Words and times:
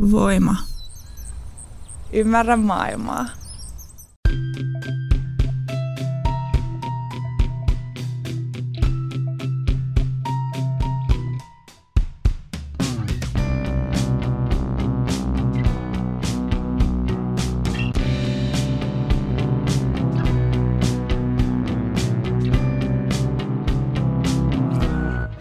Voima. 0.00 0.56
Ymmärrä 2.12 2.56
maailmaa. 2.56 3.39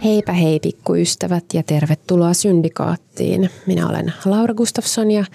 Heipä 0.10 0.34
hei 0.34 0.60
pikkuystävät 0.60 1.44
ja 1.54 1.64
tervetuloa 1.64 2.34
Syndikaattiin. 2.34 3.50
Minä 3.66 3.89
olen 3.89 4.14
Laura 4.26 4.54
Gustafsson 4.54 5.12
ja 5.12 5.26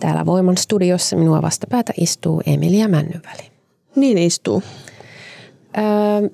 täällä 0.00 0.26
Voiman 0.26 0.56
studiossa 0.56 1.16
minua 1.16 1.42
vastapäätä 1.42 1.92
istuu 2.00 2.42
Emilia 2.46 2.88
Männyväli. 2.88 3.50
Niin 3.96 4.18
istuu. 4.18 4.62
Öö, 5.78 6.28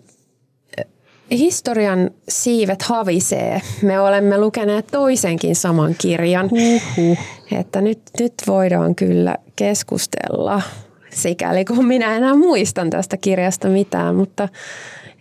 historian 1.31 2.11
siivet 2.29 2.83
havisee. 2.83 3.61
Me 3.83 4.01
olemme 4.01 4.39
lukeneet 4.39 4.87
toisenkin 4.87 5.57
saman 5.57 5.95
kirjan. 5.99 6.49
Uhuh. 6.53 7.19
Että 7.53 7.81
nyt, 7.81 8.01
nyt 8.21 8.35
voidaan 8.47 8.95
kyllä 8.95 9.37
keskustella, 9.57 10.63
sikäli 11.11 11.65
kun 11.65 11.87
minä 11.87 12.17
enää 12.17 12.35
muistan 12.35 12.91
tästä 12.91 13.17
kirjasta 13.17 13.69
mitään. 13.69 14.15
Mutta 14.15 14.49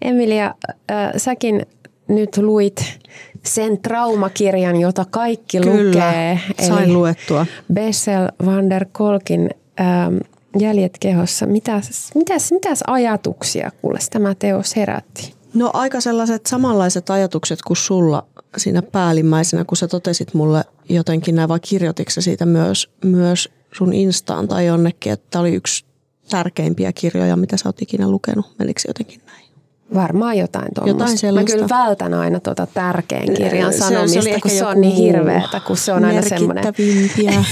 Emilia, 0.02 0.54
äh, 0.92 1.12
säkin 1.18 1.66
nyt 2.10 2.38
luit 2.38 3.00
sen 3.46 3.82
traumakirjan, 3.82 4.76
jota 4.76 5.06
kaikki 5.10 5.60
Kyllä, 5.60 5.88
lukee. 5.88 6.40
sain 6.68 6.94
luettua. 6.94 7.46
Bessel 7.74 8.28
van 8.46 8.70
der 8.70 8.86
Kolkin 8.92 9.50
ähm, 9.82 10.18
Jäljet 10.60 10.98
kehossa. 11.00 11.46
Mitäs, 11.46 12.12
mitäs, 12.16 12.52
mitäs 12.52 12.84
ajatuksia 12.88 13.72
kuule 13.82 14.00
tämä 14.12 14.36
teos 14.36 14.76
herätti? 14.76 15.34
No 15.54 15.72
aika 15.74 16.02
sellaiset 16.02 16.46
samanlaiset 16.46 17.10
ajatukset 17.10 17.60
kuin 17.62 17.78
sulla 17.78 18.26
siinä 18.58 18.82
päällimmäisenä, 18.82 19.66
kun 19.66 19.78
sä 19.78 19.88
totesit 19.88 20.34
mulle 20.34 20.64
jotenkin 20.90 21.36
näin, 21.36 21.50
vai 21.50 21.60
kirjoititko 21.60 22.22
siitä 22.22 22.46
myös, 22.46 22.90
myös 23.06 23.50
sun 23.74 23.94
Instaan 23.94 24.48
tai 24.48 24.66
jonnekin, 24.66 25.14
että 25.14 25.40
oli 25.40 25.56
yksi 25.56 25.86
tärkeimpiä 26.30 26.94
kirjoja, 26.94 27.36
mitä 27.36 27.58
sä 27.58 27.70
oot 27.70 27.82
ikinä 27.82 28.12
lukenut. 28.12 28.46
Menikö 28.60 28.82
jotenkin 28.88 29.22
näin? 29.26 29.49
Varmaan 29.94 30.38
jotain 30.38 30.68
tuommoista. 30.76 31.04
Jotain 31.04 31.18
sellaista. 31.18 31.52
Mä 31.52 31.56
kyllä 31.56 31.84
vältän 31.86 32.14
aina 32.14 32.40
tuota 32.40 32.68
tärkeän 32.74 33.34
kirjan 33.34 33.74
Se- 33.74 33.80
se 33.80 33.84
sanomista, 33.84 34.30
ehkä 34.30 34.40
kun 34.42 34.52
se 34.52 34.66
on 34.66 34.82
niin 34.82 34.96
hirveetä, 34.96 35.60
kun 35.68 35.78
se 35.78 35.94
on 35.94 36.06
aina 36.06 36.22
semmoinen 36.22 36.64
merkittävimpiä. 36.66 37.44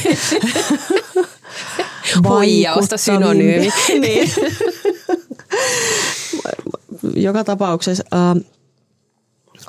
huijausta 2.30 2.98
synonyymi. 2.98 3.70
niin. 4.02 4.32
Joka 7.16 7.44
tapauksessa 7.44 8.04
äh, 8.14 8.44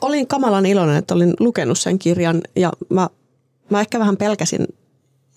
olin 0.02 0.26
kamalan 0.26 0.66
iloinen, 0.66 0.96
että 0.96 1.14
olin 1.14 1.34
lukenut 1.40 1.78
sen 1.78 1.98
kirjan 1.98 2.40
ja 2.56 2.72
mä, 2.88 3.08
mä 3.70 3.80
ehkä 3.80 3.98
vähän 3.98 4.16
pelkäsin, 4.16 4.66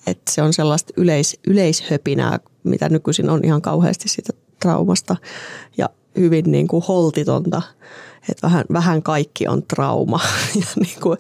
että 0.08 0.32
se 0.32 0.42
on 0.42 0.54
sellaista 0.54 0.94
yleis, 0.98 1.40
yleishöpinää, 1.48 2.40
mitä 2.64 2.90
nykyisin 2.90 3.30
on 3.30 3.42
ihan 3.44 3.62
kauheasti 3.62 4.10
siitä 4.10 4.34
traumasta 4.60 5.16
ja 5.78 5.90
hyvin 6.18 6.52
niin 6.52 6.68
kuin 6.68 6.84
holtitonta. 6.88 7.62
Että 8.30 8.48
vähän, 8.48 8.66
vähän 8.74 9.04
kaikki 9.04 9.48
on 9.48 9.64
trauma 9.64 10.20
ja 10.60 10.66
niin 10.76 11.02
kuin, 11.02 11.18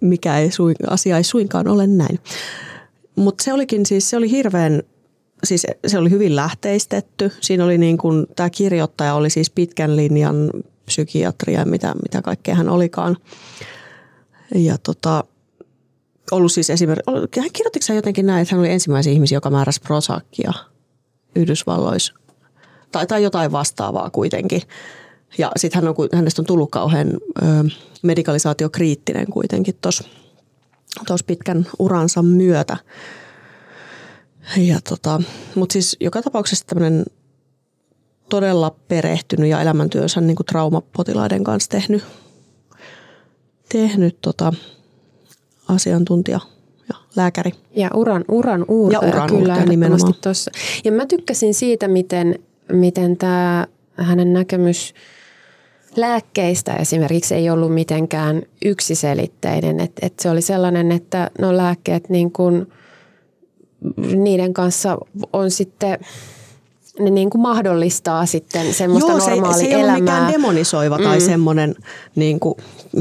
mikä 0.00 0.38
ei 0.38 0.50
suin, 0.50 0.74
asia 0.86 1.16
ei 1.16 1.24
suinkaan 1.24 1.68
ole 1.68 1.86
näin. 1.86 2.18
Mutta 3.16 3.44
se 3.44 3.52
olikin 3.52 3.86
siis, 3.86 4.10
se 4.10 4.16
oli 4.16 4.30
hirveän, 4.30 4.82
siis 5.44 5.66
se 5.86 5.98
oli 5.98 6.10
hyvin 6.10 6.36
lähteistetty. 6.36 7.32
Siinä 7.40 7.64
oli 7.64 7.78
niin 7.78 7.98
kuin, 7.98 8.26
tämä 8.36 8.50
kirjoittaja 8.50 9.14
oli 9.14 9.30
siis 9.30 9.50
pitkän 9.50 9.96
linjan 9.96 10.50
psykiatria, 10.84 11.64
mitä, 11.64 11.94
mitä 12.02 12.22
kaikkea 12.22 12.54
hän 12.54 12.68
olikaan. 12.68 13.16
Ja 14.54 14.78
tota, 14.78 15.24
ollut 16.30 16.52
siis 16.52 16.70
esimerkiksi, 16.70 17.40
hän 17.40 17.50
kirjoittiko 17.52 17.84
hän 17.88 17.96
jotenkin 17.96 18.26
näin, 18.26 18.42
että 18.42 18.54
hän 18.54 18.60
oli 18.60 18.70
ensimmäisiä 18.70 19.12
ihmisiä, 19.12 19.36
joka 19.36 19.50
määräsi 19.50 19.80
Prozacia 19.80 20.52
Yhdysvalloissa. 21.36 22.14
Tai, 22.92 23.06
tai 23.06 23.22
jotain 23.22 23.52
vastaavaa 23.52 24.10
kuitenkin. 24.10 24.62
Ja 25.38 25.52
sitten 25.56 25.82
hän 25.82 25.88
on, 25.88 26.08
hänestä 26.14 26.42
on 26.42 26.46
tullut 26.46 26.70
kauhean 26.70 27.08
ö, 27.42 27.44
medikalisaatiokriittinen 28.02 29.26
kuitenkin 29.26 29.74
tuossa 29.80 30.04
pitkän 31.26 31.66
uransa 31.78 32.22
myötä. 32.22 32.76
Ja 34.56 34.80
tota, 34.88 35.22
Mutta 35.54 35.72
siis 35.72 35.96
joka 36.00 36.22
tapauksessa 36.22 36.66
tämmöinen 36.66 37.04
todella 38.28 38.76
perehtynyt 38.88 39.50
ja 39.50 39.60
elämäntyönsä 39.60 40.20
niin 40.20 40.36
kuin 40.36 40.46
traumapotilaiden 40.46 41.44
kanssa 41.44 41.70
tehnyt, 41.70 42.04
tehnyt 43.68 44.18
tota, 44.20 44.52
asiantuntija 45.68 46.40
ja 46.88 46.94
lääkäri. 47.16 47.52
Ja 47.76 47.90
uran, 47.94 48.24
uran 48.28 48.64
uurtaja 48.68 49.08
Ja 49.08 49.14
uran 49.14 49.28
kyllä 49.28 49.64
nimenomaan. 49.64 50.14
tuossa. 50.22 50.50
Ja 50.84 50.92
mä 50.92 51.06
tykkäsin 51.06 51.54
siitä, 51.54 51.88
miten, 51.88 52.38
miten 52.72 53.16
tämä 53.16 53.66
hänen 53.96 54.32
näkemys 54.32 54.94
lääkkeistä 55.96 56.74
esimerkiksi 56.76 57.34
ei 57.34 57.50
ollut 57.50 57.74
mitenkään 57.74 58.42
yksiselitteinen. 58.64 59.80
Et, 59.80 59.92
et 60.02 60.18
se 60.20 60.30
oli 60.30 60.42
sellainen, 60.42 60.92
että 60.92 61.30
no 61.38 61.56
lääkkeet 61.56 62.08
niin 62.08 62.32
kun, 62.32 62.68
niiden 64.16 64.54
kanssa 64.54 64.98
on 65.32 65.50
sitten 65.50 65.98
ne 66.98 67.10
niin 67.10 67.30
kuin 67.30 67.42
mahdollistaa 67.42 68.26
sitten 68.26 68.74
semmoista 68.74 69.10
Joo, 69.12 69.20
se, 69.20 69.30
normaalia 69.30 69.58
se 69.58 69.64
ei 69.66 69.72
elämää. 69.80 70.00
mikään 70.00 70.32
demonisoiva 70.32 70.98
tai 70.98 71.18
Mm. 71.18 71.24
semmoinen 71.24 71.74
niin 72.16 72.40
kuin, 72.40 72.54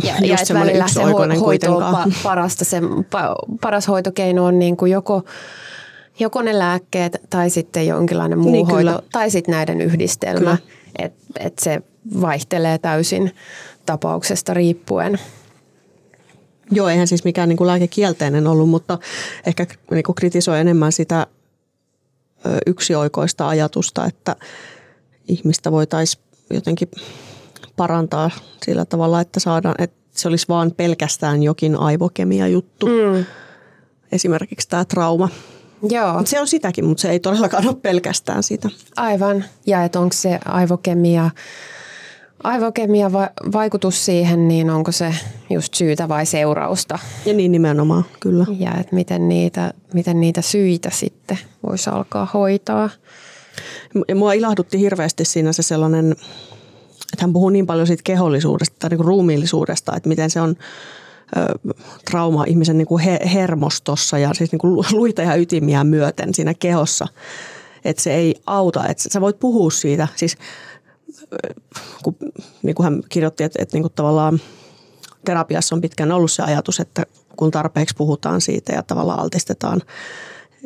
Ja, 0.03 0.13
just 0.18 0.28
ja 0.28 0.46
semmoinen 0.46 0.90
se 0.90 1.00
ho- 1.00 1.03
hoito 1.03 1.22
on 1.34 1.40
kuitenkaan. 1.40 2.12
pa- 2.12 2.16
parasta. 2.24 2.66
Se 2.66 2.80
pa- 2.80 3.57
paras 3.62 3.88
hoitokeino 3.88 4.46
on 4.46 4.59
niin 4.59 4.78
kuin 4.78 4.91
joko, 4.91 5.24
joko 6.19 6.41
ne 6.41 6.59
lääkkeet 6.59 7.22
tai 7.30 7.50
sitten 7.50 7.88
jonkinlainen 7.88 8.40
muu 8.40 8.52
Niin, 8.52 8.66
hoito 8.66 8.78
kyllä. 8.78 9.00
tai 9.12 9.31
sitten 9.31 9.52
näiden 9.52 9.81
yhdistelmä. 9.81 10.57
Että 11.00 11.19
et 11.40 11.59
se 11.59 11.81
vaihtelee 12.22 12.78
täysin 12.78 13.35
tapauksesta 13.85 14.53
riippuen. 14.53 15.19
Joo, 16.72 16.88
eihän 16.90 17.07
siis 17.07 17.24
mikään 17.24 17.50
niin 17.50 17.57
kuin 17.57 17.68
lääkekielteinen 17.68 18.47
ollut, 18.47 18.69
mutta 18.69 19.00
ehkä 19.46 19.68
niin 19.91 20.03
kuin 20.03 20.16
kritisoi 20.16 20.59
enemmän 20.59 20.91
sitä 20.91 21.28
ö, 22.46 22.50
yksioikoista 22.68 23.47
ajatusta, 23.47 24.06
että 24.06 24.36
ihmistä 25.28 25.72
voitaisiin 25.72 26.24
jotenkin 26.53 26.91
parantaa 27.75 28.31
sillä 28.66 28.86
tavalla, 28.86 29.22
että 29.22 29.40
saadaan, 29.40 29.75
että 29.78 29.97
se 30.12 30.28
olisi 30.28 30.46
vaan 30.50 30.72
pelkästään 30.78 31.44
jokin 31.44 31.75
aivokemia 31.75 32.47
juttu. 32.47 32.86
Mm. 32.86 33.25
Esimerkiksi 34.12 34.69
tämä 34.69 34.86
trauma. 34.86 35.30
Joo, 35.90 36.13
Mut 36.17 36.28
Se 36.28 36.40
on 36.40 36.47
sitäkin, 36.47 36.85
mutta 36.85 37.01
se 37.01 37.09
ei 37.09 37.19
todellakaan 37.19 37.67
ole 37.67 37.75
pelkästään 37.75 38.44
sitä. 38.44 38.69
aivan. 38.95 39.45
Ja 39.66 39.84
että 39.84 40.00
onko 40.00 40.13
se 40.13 40.40
aivokemia, 40.45 41.29
aivokemia 42.44 43.12
va- 43.13 43.29
vaikutus 43.53 44.06
siihen, 44.06 44.47
niin 44.47 44.69
onko 44.69 44.91
se 44.91 45.13
just 45.50 45.73
syytä 45.73 46.07
vai 46.07 46.25
seurausta? 46.25 47.00
Ja 47.25 47.34
niin 47.34 47.51
nimenomaan, 47.51 48.06
kyllä. 48.19 48.45
Ja 48.59 48.72
että 48.79 48.95
miten 48.95 49.29
niitä, 49.29 49.73
miten 49.94 50.22
niitä 50.22 50.41
syitä 50.41 50.89
sitten 50.94 51.39
voisi 51.68 51.89
alkaa 51.89 52.28
hoitaa. 52.34 52.89
Ja 54.07 54.16
mua 54.16 54.34
ilahdutti 54.34 54.79
hirveästi 54.79 55.25
siinä 55.25 55.53
se 55.53 55.63
sellainen, 55.63 56.12
että 57.13 57.22
hän 57.22 57.34
puhuu 57.34 57.50
niin 57.50 57.66
paljon 57.66 57.88
siitä 57.88 58.03
kehollisuudesta 58.03 58.75
tai 58.79 58.89
niin 58.89 59.06
ruumiillisuudesta, 59.06 59.95
että 59.95 60.09
miten 60.09 60.29
se 60.29 60.41
on 60.41 60.56
trauma 62.12 62.44
ihmisen 62.47 62.78
niin 62.78 62.88
kuin 62.88 63.03
he, 63.03 63.19
hermostossa 63.34 64.17
ja 64.17 64.33
siis 64.33 64.51
niin 64.51 64.59
kuin 64.59 64.74
lu- 64.74 64.86
luita 64.92 65.21
ja 65.21 65.36
ytimiä 65.36 65.83
myöten 65.83 66.33
siinä 66.33 66.54
kehossa. 66.54 67.07
Että 67.86 68.04
se 68.04 68.13
ei 68.13 68.36
auta, 68.45 68.88
että 68.88 69.04
sä 69.09 69.21
voit 69.21 69.39
puhua 69.39 69.71
siitä. 69.71 70.07
Siis 70.15 70.38
kun, 72.04 72.15
niin 72.63 72.75
kuin 72.75 72.83
hän 72.83 73.01
kirjoitti, 73.09 73.44
että, 73.44 73.62
että 73.62 73.75
niin 73.75 73.83
kuin 73.83 73.94
tavallaan 73.95 74.39
terapiassa 75.25 75.75
on 75.75 75.81
pitkään 75.81 76.12
ollut 76.12 76.31
se 76.31 76.44
ajatus, 76.44 76.80
että 76.80 77.06
kun 77.36 77.51
tarpeeksi 77.51 77.95
puhutaan 77.98 78.42
siitä 78.42 78.74
ja 78.74 78.83
tavallaan 78.83 79.19
altistetaan, 79.19 79.81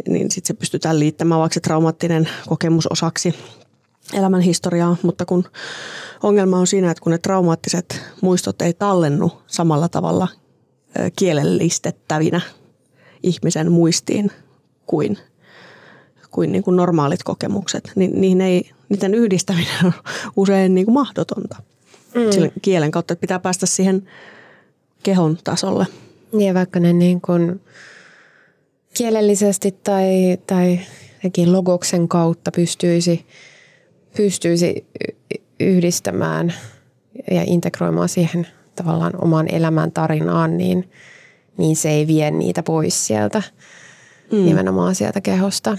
niin 0.07 0.31
sitten 0.31 0.47
se 0.47 0.53
pystytään 0.53 0.99
liittämään 0.99 1.41
vaikka 1.41 1.53
se 1.53 1.59
traumaattinen 1.59 2.29
kokemus 2.47 2.87
osaksi 2.87 3.35
elämän 4.13 4.41
historiaa, 4.41 4.95
mutta 5.03 5.25
kun 5.25 5.43
ongelma 6.23 6.57
on 6.57 6.67
siinä, 6.67 6.91
että 6.91 7.03
kun 7.03 7.11
ne 7.11 7.17
traumaattiset 7.17 8.01
muistot 8.21 8.61
ei 8.61 8.73
tallennu 8.73 9.31
samalla 9.47 9.89
tavalla 9.89 10.27
kielellistettävinä 11.15 12.41
ihmisen 13.23 13.71
muistiin 13.71 14.31
kuin, 14.85 15.17
kuin, 16.31 16.51
niin 16.51 16.63
kuin 16.63 16.75
normaalit 16.75 17.23
kokemukset, 17.23 17.91
niin 17.95 18.21
niihin 18.21 18.41
ei, 18.41 18.71
niiden 18.89 19.13
yhdistäminen 19.13 19.85
on 19.85 19.93
usein 20.35 20.75
niin 20.75 20.85
kuin 20.85 20.93
mahdotonta 20.93 21.55
mm. 22.15 22.31
Sillä 22.31 22.49
kielen 22.61 22.91
kautta, 22.91 23.13
että 23.13 23.21
pitää 23.21 23.39
päästä 23.39 23.65
siihen 23.65 24.09
kehon 25.03 25.37
tasolle. 25.43 25.87
Niin 26.31 26.47
ja 26.47 26.53
vaikka 26.53 26.79
ne 26.79 26.93
niin 26.93 27.21
kuin 27.21 27.61
kielellisesti 28.93 29.75
tai, 29.83 30.37
tai 30.47 30.79
logoksen 31.45 32.07
kautta 32.07 32.51
pystyisi, 32.51 33.25
pystyisi 34.17 34.85
yhdistämään 35.59 36.53
ja 37.31 37.43
integroimaan 37.47 38.09
siihen 38.09 38.47
tavallaan 38.75 39.23
oman 39.23 39.47
elämän 39.47 39.91
tarinaan, 39.91 40.57
niin, 40.57 40.91
niin 41.57 41.75
se 41.75 41.89
ei 41.89 42.07
vie 42.07 42.31
niitä 42.31 42.63
pois 42.63 43.07
sieltä, 43.07 43.43
mm. 44.31 44.45
nimenomaan 44.45 44.95
sieltä 44.95 45.21
kehosta. 45.21 45.77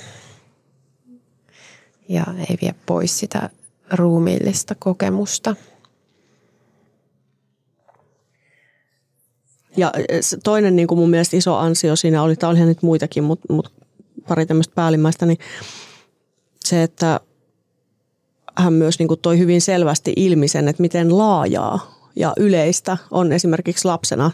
Ja 2.08 2.24
ei 2.38 2.58
vie 2.62 2.74
pois 2.86 3.18
sitä 3.18 3.50
ruumiillista 3.92 4.74
kokemusta. 4.74 5.56
Ja 9.76 9.92
toinen 10.44 10.76
niin 10.76 10.88
kuin 10.88 10.98
mun 10.98 11.10
mielestä 11.10 11.36
iso 11.36 11.56
ansio 11.56 11.96
siinä 11.96 12.22
oli, 12.22 12.36
tämä 12.36 12.50
olihan 12.50 12.68
nyt 12.68 12.82
muitakin, 12.82 13.24
mutta, 13.24 13.52
mutta 13.52 13.70
pari 14.28 14.46
tämmöistä 14.46 14.74
päällimmäistä, 14.74 15.26
niin 15.26 15.38
se, 16.64 16.82
että 16.82 17.20
hän 18.56 18.72
myös 18.72 18.98
niin 18.98 19.08
kuin 19.08 19.20
toi 19.20 19.38
hyvin 19.38 19.60
selvästi 19.60 20.12
ilmi 20.16 20.48
sen, 20.48 20.68
että 20.68 20.82
miten 20.82 21.18
laajaa 21.18 21.94
ja 22.16 22.32
yleistä 22.36 22.96
on 23.10 23.32
esimerkiksi 23.32 23.84
lapsena 23.84 24.30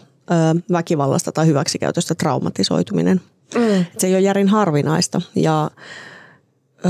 väkivallasta 0.72 1.32
tai 1.32 1.46
hyväksikäytöstä 1.46 2.14
traumatisoituminen. 2.14 3.20
Mm. 3.54 3.84
Se 3.98 4.06
ei 4.06 4.14
ole 4.14 4.20
järin 4.20 4.48
harvinaista 4.48 5.20
ja 5.34 5.70
ö, 6.84 6.88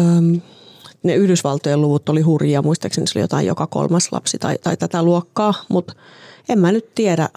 ne 1.02 1.14
Yhdysvaltojen 1.14 1.81
luvut 1.81 2.08
oli 2.08 2.20
hurjia, 2.20 2.62
muistaakseni 2.62 3.06
se 3.06 3.19
oli 3.19 3.25
jotain 3.25 3.46
joka 3.46 3.66
kolmas 3.66 4.12
lapsi 4.12 4.38
tai, 4.38 4.58
tai 4.58 4.76
tätä 4.76 5.02
luokkaa, 5.02 5.54
mutta 5.69 5.94
en 6.48 6.58
mä 6.58 6.72
nyt 6.72 6.94
tiedä, 6.94 7.28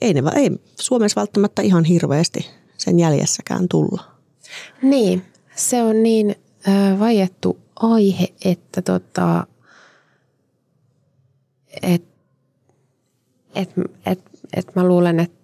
ei, 0.00 0.14
ne, 0.14 0.22
ei 0.36 0.50
Suomessa 0.80 1.20
välttämättä 1.20 1.62
ihan 1.62 1.84
hirveästi 1.84 2.50
sen 2.76 2.98
jäljessäkään 2.98 3.68
tulla. 3.68 4.04
Niin, 4.82 5.24
se 5.54 5.82
on 5.82 6.02
niin 6.02 6.36
äh, 6.68 6.98
vaiettu 6.98 7.58
aihe, 7.76 8.28
että 8.44 8.82
tota, 8.82 9.46
et, 11.82 12.07
et, 13.58 13.70
et, 14.06 14.20
et 14.56 14.74
mä 14.74 14.84
luulen, 14.84 15.20
että 15.20 15.38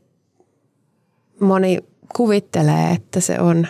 moni 1.40 1.78
kuvittelee, 2.16 2.90
että 2.90 3.20
se 3.20 3.40
on 3.40 3.66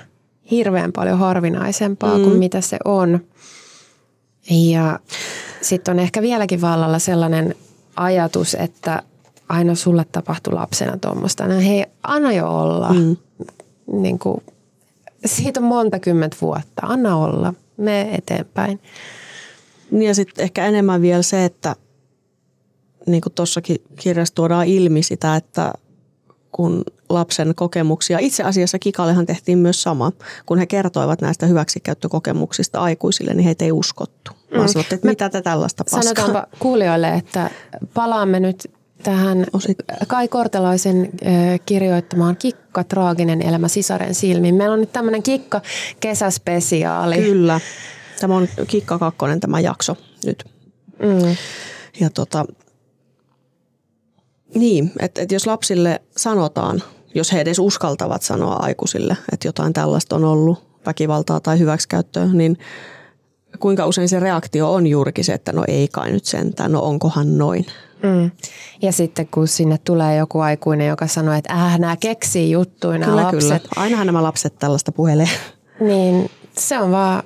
hirveän 0.50 0.92
paljon 0.92 1.18
harvinaisempaa 1.18 2.18
mm. 2.18 2.24
kuin 2.24 2.38
mitä 2.38 2.60
se 2.60 2.76
on. 2.84 3.20
Ja 4.50 4.98
sitten 5.60 5.92
on 5.92 5.98
ehkä 5.98 6.22
vieläkin 6.22 6.60
vallalla 6.60 6.98
sellainen 6.98 7.54
ajatus, 7.96 8.56
että 8.60 9.02
aina 9.48 9.74
sulle 9.74 10.06
tapahtui 10.12 10.52
lapsena 10.52 10.96
tuommoista. 10.96 11.48
No 11.48 11.60
hei, 11.60 11.86
anna 12.02 12.32
jo 12.32 12.48
olla. 12.48 12.92
Mm. 12.92 13.16
Niin 13.92 14.18
kuin, 14.18 14.42
siitä 15.26 15.60
on 15.60 15.66
monta 15.66 15.98
kymmentä 15.98 16.36
vuotta. 16.40 16.82
Anna 16.82 17.16
olla. 17.16 17.54
Me 17.76 18.14
eteenpäin. 18.14 18.80
Ja 19.92 20.14
sitten 20.14 20.42
ehkä 20.42 20.66
enemmän 20.66 21.02
vielä 21.02 21.22
se, 21.22 21.44
että 21.44 21.76
niin 23.06 23.20
kuin 23.20 23.32
tuossakin 23.32 23.76
kirjassa 23.98 24.34
tuodaan 24.34 24.66
ilmi 24.66 25.02
sitä, 25.02 25.36
että 25.36 25.72
kun 26.52 26.84
lapsen 27.08 27.54
kokemuksia, 27.54 28.18
itse 28.18 28.42
asiassa 28.42 28.78
Kikallehan 28.78 29.26
tehtiin 29.26 29.58
myös 29.58 29.82
sama, 29.82 30.12
kun 30.46 30.58
he 30.58 30.66
kertoivat 30.66 31.20
näistä 31.20 31.46
hyväksikäyttökokemuksista 31.46 32.80
aikuisille, 32.80 33.34
niin 33.34 33.44
heitä 33.44 33.64
ei 33.64 33.72
uskottu. 33.72 34.30
Vaan 34.56 34.68
mm. 34.74 34.80
että 34.80 34.98
mitä 35.02 35.28
te 35.28 35.42
tällaista 35.42 35.84
paskaa. 35.84 36.02
Sanotaanpa 36.02 36.46
kuulijoille, 36.58 37.14
että 37.14 37.50
palaamme 37.94 38.40
nyt 38.40 38.70
tähän 39.02 39.46
Osit. 39.52 39.78
Kai 40.06 40.28
Kortelaisen 40.28 41.10
kirjoittamaan 41.66 42.36
Kikka, 42.36 42.84
traaginen 42.84 43.42
elämä 43.42 43.68
sisaren 43.68 44.14
silmin. 44.14 44.54
Meillä 44.54 44.72
on 44.72 44.80
nyt 44.80 44.92
tämmöinen 44.92 45.22
Kikka 45.22 45.60
kesäspesiaali. 46.00 47.16
Kyllä. 47.16 47.60
Tämä 48.20 48.36
on 48.36 48.48
Kikka 48.66 48.98
kakkonen 48.98 49.40
tämä 49.40 49.60
jakso 49.60 49.96
nyt. 50.26 50.44
Mm. 50.98 51.36
Ja 52.00 52.10
tota, 52.10 52.44
niin, 54.54 54.92
että, 55.00 55.22
että 55.22 55.34
jos 55.34 55.46
lapsille 55.46 56.02
sanotaan, 56.16 56.82
jos 57.14 57.32
he 57.32 57.40
edes 57.40 57.58
uskaltavat 57.58 58.22
sanoa 58.22 58.54
aikuisille, 58.54 59.16
että 59.32 59.48
jotain 59.48 59.72
tällaista 59.72 60.16
on 60.16 60.24
ollut, 60.24 60.74
väkivaltaa 60.86 61.40
tai 61.40 61.58
hyväksikäyttöä, 61.58 62.26
niin 62.32 62.58
kuinka 63.58 63.86
usein 63.86 64.08
se 64.08 64.20
reaktio 64.20 64.72
on 64.72 64.86
juurikin 64.86 65.24
se, 65.24 65.32
että 65.34 65.52
no 65.52 65.64
ei 65.68 65.88
kai 65.88 66.12
nyt 66.12 66.24
sentään, 66.24 66.72
no 66.72 66.80
onkohan 66.80 67.38
noin. 67.38 67.66
Mm. 68.02 68.30
Ja 68.82 68.92
sitten 68.92 69.28
kun 69.28 69.48
sinne 69.48 69.78
tulee 69.84 70.16
joku 70.16 70.40
aikuinen, 70.40 70.88
joka 70.88 71.06
sanoo, 71.06 71.34
että 71.34 71.52
äh, 71.52 71.78
nämä 71.78 71.96
keksii 71.96 72.50
juttuja 72.50 72.98
nämä 72.98 73.12
kyllä, 73.12 73.22
lapset. 73.22 73.62
Kyllä. 73.62 73.82
Ainahan 73.82 74.06
nämä 74.06 74.22
lapset 74.22 74.58
tällaista 74.58 74.92
puhelee. 74.92 75.28
Niin 75.80 76.30
se 76.58 76.78
on 76.78 76.90
vaan 76.90 77.22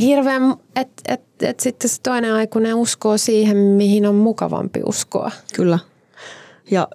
hirveän, 0.00 0.56
että 0.76 1.02
et, 1.08 1.22
et 1.42 1.60
sitten 1.60 1.90
se 1.90 2.00
toinen 2.02 2.32
aikuinen 2.32 2.74
uskoo 2.74 3.18
siihen, 3.18 3.56
mihin 3.56 4.06
on 4.06 4.14
mukavampi 4.14 4.80
uskoa. 4.86 5.30
Kyllä. 5.54 5.78
Ja 6.70 6.88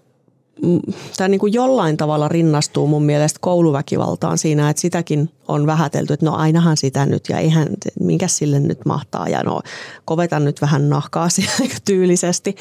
tämä 1.18 1.28
niin 1.28 1.40
kuin 1.40 1.54
jollain 1.54 1.98
tavalla 1.98 2.28
rinnastuu 2.28 2.88
mun 2.88 3.04
mielestä 3.04 3.40
kouluväkivaltaan 3.42 4.38
siinä, 4.38 4.70
että 4.70 4.82
sitäkin 4.82 5.30
on 5.48 5.66
vähätelty, 5.66 6.14
että 6.14 6.26
no 6.26 6.36
ainahan 6.36 6.78
sitä 6.78 7.06
nyt 7.06 7.24
ja 7.30 7.38
eihän, 7.38 7.68
minkä 8.00 8.28
sille 8.28 8.60
nyt 8.60 8.86
mahtaa. 8.86 9.30
Ja 9.30 9.44
no 9.44 9.62
kovetan 10.06 10.46
nyt 10.46 10.62
vähän 10.62 10.90
nahkaa 10.90 11.28
tyylisesti, 11.86 12.56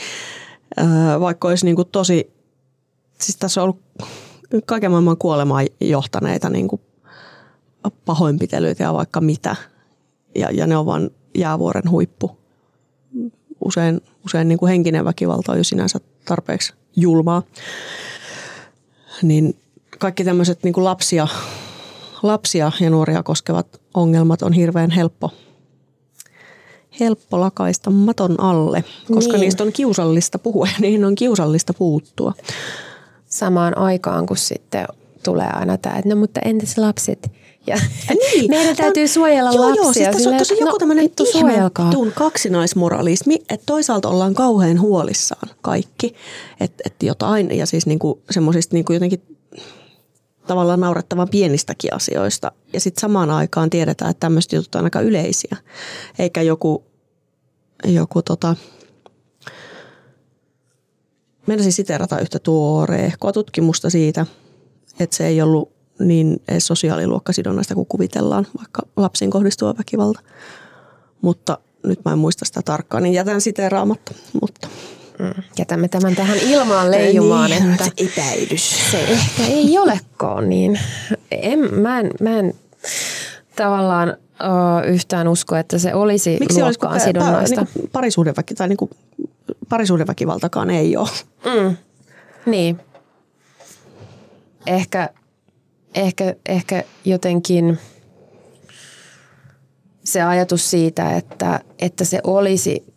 vaikka 1.20 1.48
olisi 1.48 1.64
niin 1.64 1.76
kuin 1.76 1.88
tosi, 1.92 2.32
siis 3.20 3.36
tässä 3.36 3.62
on 3.62 3.64
ollut 3.64 3.82
kaiken 4.66 4.90
maailman 4.90 5.16
kuolemaan 5.16 5.66
johtaneita 5.80 6.50
niin 6.50 6.68
kuin 6.68 6.80
pahoinpitelyitä 8.04 8.82
ja 8.82 8.94
vaikka 8.94 9.20
mitä. 9.20 9.56
Ja, 10.34 10.50
ja 10.50 10.66
ne 10.66 10.76
on 10.76 10.86
vain 10.86 11.10
jäävuoren 11.38 11.90
huippu. 11.90 12.38
Usein, 13.64 14.00
usein 14.24 14.48
niin 14.48 14.58
kuin 14.58 14.70
henkinen 14.70 15.04
väkivalta 15.04 15.52
on 15.52 15.58
jo 15.58 15.64
sinänsä 15.64 15.98
tarpeeksi 16.24 16.74
julmaa. 16.96 17.42
Niin 19.22 19.56
kaikki 19.98 20.24
tämmöiset 20.24 20.62
niin 20.62 20.74
lapsia, 20.76 21.28
lapsia 22.22 22.72
ja 22.80 22.90
nuoria 22.90 23.22
koskevat 23.22 23.80
ongelmat 23.94 24.42
on 24.42 24.52
hirveän 24.52 24.90
helppo, 24.90 25.30
helppo 27.00 27.40
lakaista 27.40 27.90
maton 27.90 28.40
alle, 28.40 28.84
koska 29.14 29.32
niin. 29.32 29.40
niistä 29.40 29.64
on 29.64 29.72
kiusallista 29.72 30.38
puhua 30.38 30.66
ja 30.66 30.78
niihin 30.80 31.04
on 31.04 31.14
kiusallista 31.14 31.74
puuttua. 31.74 32.32
Samaan 33.26 33.78
aikaan, 33.78 34.26
kun 34.26 34.36
sitten 34.36 34.86
tulee 35.24 35.50
aina 35.52 35.78
tämä, 35.78 35.96
että 35.96 36.08
no 36.08 36.16
mutta 36.16 36.40
entäs 36.44 36.78
lapset? 36.78 37.30
Ja 37.68 37.76
niin. 38.14 38.50
Meidän 38.50 38.76
täytyy 38.76 39.02
on, 39.02 39.08
suojella 39.08 39.52
joo, 39.52 39.64
lapsia. 39.64 39.82
Joo, 39.82 39.92
siis 39.92 40.08
tässä, 40.08 40.30
on, 40.30 40.34
on 40.34 40.66
joku 40.66 40.72
no, 40.72 40.78
tämmöinen 40.78 41.10
ihme 41.34 41.54
kaksinaismoralismi, 42.14 43.34
että 43.34 43.66
toisaalta 43.66 44.08
ollaan 44.08 44.34
kauhean 44.34 44.80
huolissaan 44.80 45.48
kaikki, 45.62 46.14
että, 46.60 46.82
että 46.86 47.06
jotain 47.06 47.56
ja 47.56 47.66
siis 47.66 47.86
niinku, 47.86 48.22
semmoisista 48.30 48.76
niinku 48.76 48.92
jotenkin 48.92 49.36
tavallaan 50.46 50.80
naurettavan 50.80 51.28
pienistäkin 51.28 51.94
asioista. 51.94 52.52
Ja 52.72 52.80
sitten 52.80 53.00
samaan 53.00 53.30
aikaan 53.30 53.70
tiedetään, 53.70 54.10
että 54.10 54.20
tämmöiset 54.20 54.52
jutut 54.52 54.74
on 54.74 54.84
aika 54.84 55.00
yleisiä. 55.00 55.56
Eikä 56.18 56.42
joku, 56.42 56.84
joku 57.84 58.22
tota, 58.22 58.56
Meinasin 61.48 61.72
siterata 61.72 62.18
yhtä 62.18 62.38
tuoreehkoa 62.38 63.32
tutkimusta 63.32 63.90
siitä, 63.90 64.26
että 65.00 65.16
se 65.16 65.26
ei 65.26 65.42
ollut 65.42 65.72
niin 65.98 66.42
sosiaaliluokkasidonnaista 66.58 67.74
kuin 67.74 67.86
kuvitellaan, 67.86 68.46
vaikka 68.58 68.82
lapsiin 68.96 69.30
kohdistuva 69.30 69.74
väkivalta. 69.78 70.20
Mutta 71.22 71.58
nyt 71.82 72.00
mä 72.04 72.12
en 72.12 72.18
muista 72.18 72.44
sitä 72.44 72.62
tarkkaan, 72.62 73.02
niin 73.02 73.12
jätän 73.12 73.40
siteeraamatta. 73.40 74.14
Mutta. 74.40 74.68
Mm. 75.18 75.42
Jätämme 75.58 75.88
tämän 75.88 76.16
tähän 76.16 76.38
ilmaan 76.38 76.90
leijumaan. 76.90 77.50
Niin, 77.50 77.70
että 77.70 77.84
se 77.84 77.92
epäilys. 77.96 78.90
Se 78.90 79.04
ehkä 79.04 79.46
ei 79.46 79.78
olekaan 79.78 80.48
niin. 80.48 80.80
En, 81.30 81.74
mä, 81.74 82.00
en, 82.00 82.10
mä 82.20 82.38
en 82.38 82.54
tavallaan 83.56 84.08
uh, 84.08 84.92
yhtään 84.92 85.28
usko, 85.28 85.56
että 85.56 85.78
se 85.78 85.94
olisi 85.94 86.36
Miksi 86.40 86.62
luokkaan 86.62 86.92
olisi, 86.92 87.06
sidonnaista. 87.06 87.66
Niin 87.74 87.90
parisuhdeväki, 87.92 88.54
tai 88.54 88.68
niin 88.68 88.76
kuin, 88.76 88.90
parisuhdeväkivaltakaan 89.68 90.70
ei 90.70 90.96
ole. 90.96 91.08
Mm. 91.44 91.76
Niin. 92.46 92.80
Ehkä 94.66 95.08
ehkä, 95.98 96.34
ehkä 96.48 96.84
jotenkin 97.04 97.78
se 100.04 100.22
ajatus 100.22 100.70
siitä, 100.70 101.16
että, 101.16 101.60
että 101.78 102.04
se 102.04 102.20
olisi 102.24 102.94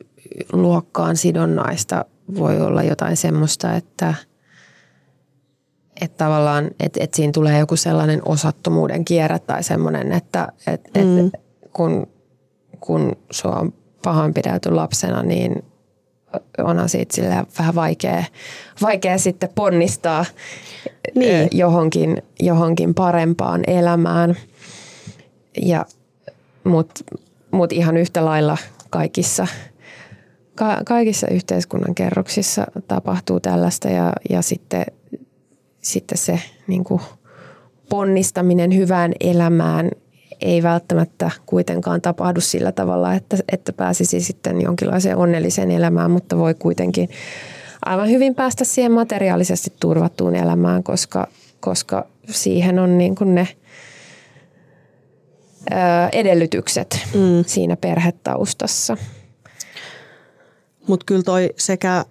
luokkaan 0.54 1.18
sidonnaista, 1.18 2.06
voi 2.36 2.62
olla 2.62 2.84
jotain 2.84 3.18
semmoista, 3.18 3.76
että, 3.76 4.14
että 6.02 6.26
tavallaan, 6.26 6.72
että, 6.80 7.04
että 7.04 7.16
siinä 7.16 7.32
tulee 7.32 7.60
joku 7.60 7.76
sellainen 7.76 8.22
osattomuuden 8.26 9.06
kierre 9.06 9.40
tai 9.40 9.64
semmoinen, 9.64 10.12
että, 10.12 10.48
että, 10.68 11.00
mm. 11.00 11.26
että 11.26 11.38
kun, 11.74 12.08
kun 12.80 13.16
sua 13.32 13.56
on 13.56 13.74
pahoinpidelty 14.04 14.72
lapsena, 14.72 15.24
niin 15.24 15.71
onhan 16.58 16.90
siitä 16.90 17.46
vähän 17.60 17.76
vaikea, 17.76 18.24
vaikea 18.82 19.18
sitten 19.18 19.50
ponnistaa 19.56 20.26
Niin. 21.16 21.48
johonkin, 21.52 22.24
johonkin 22.40 22.94
parempaan 22.94 23.62
elämään. 23.68 24.36
Ja, 25.62 25.86
Mutta 26.64 27.04
mut 27.52 27.72
ihan 27.72 27.98
yhtä 27.98 28.26
lailla 28.26 28.58
kaikissa, 28.90 29.48
ka, 30.56 30.82
kaikissa 30.86 31.28
yhteiskunnan 31.28 31.96
kerroksissa 31.96 32.66
tapahtuu 32.88 33.40
tällaista 33.40 33.90
ja, 33.90 34.14
ja 34.30 34.42
sitten, 34.42 34.86
sitten 35.82 36.18
se 36.18 36.40
niin 36.68 36.84
kuin 36.84 37.02
ponnistaminen 37.90 38.76
hyvään 38.76 39.14
elämään 39.20 39.92
ei 40.42 40.64
välttämättä 40.64 41.32
kuitenkaan 41.46 42.02
tapahdu 42.02 42.42
sillä 42.42 42.72
tavalla, 42.72 43.14
että, 43.14 43.38
että 43.52 43.74
pääsisi 43.74 44.22
sitten 44.22 44.62
jonkinlaiseen 44.62 45.18
onnelliseen 45.18 45.72
elämään, 45.72 46.12
mutta 46.12 46.38
voi 46.38 46.54
kuitenkin 46.54 47.10
aivan 47.86 48.10
hyvin 48.10 48.36
päästä 48.36 48.66
siihen 48.66 48.92
materiaalisesti 48.92 49.74
turvattuun 49.80 50.36
elämään, 50.36 50.84
koska, 50.84 51.28
koska 51.60 52.08
siihen 52.30 52.80
on 52.80 52.98
niin 52.98 53.16
kuin 53.16 53.36
ne 53.36 53.48
ö, 55.72 55.76
edellytykset 56.12 57.00
mm. 57.14 57.44
siinä 57.48 57.78
perhetaustassa. 57.78 58.98
Mutta 60.88 61.04
kyllä 61.06 61.24
toi 61.24 61.50
sekä 61.58 62.06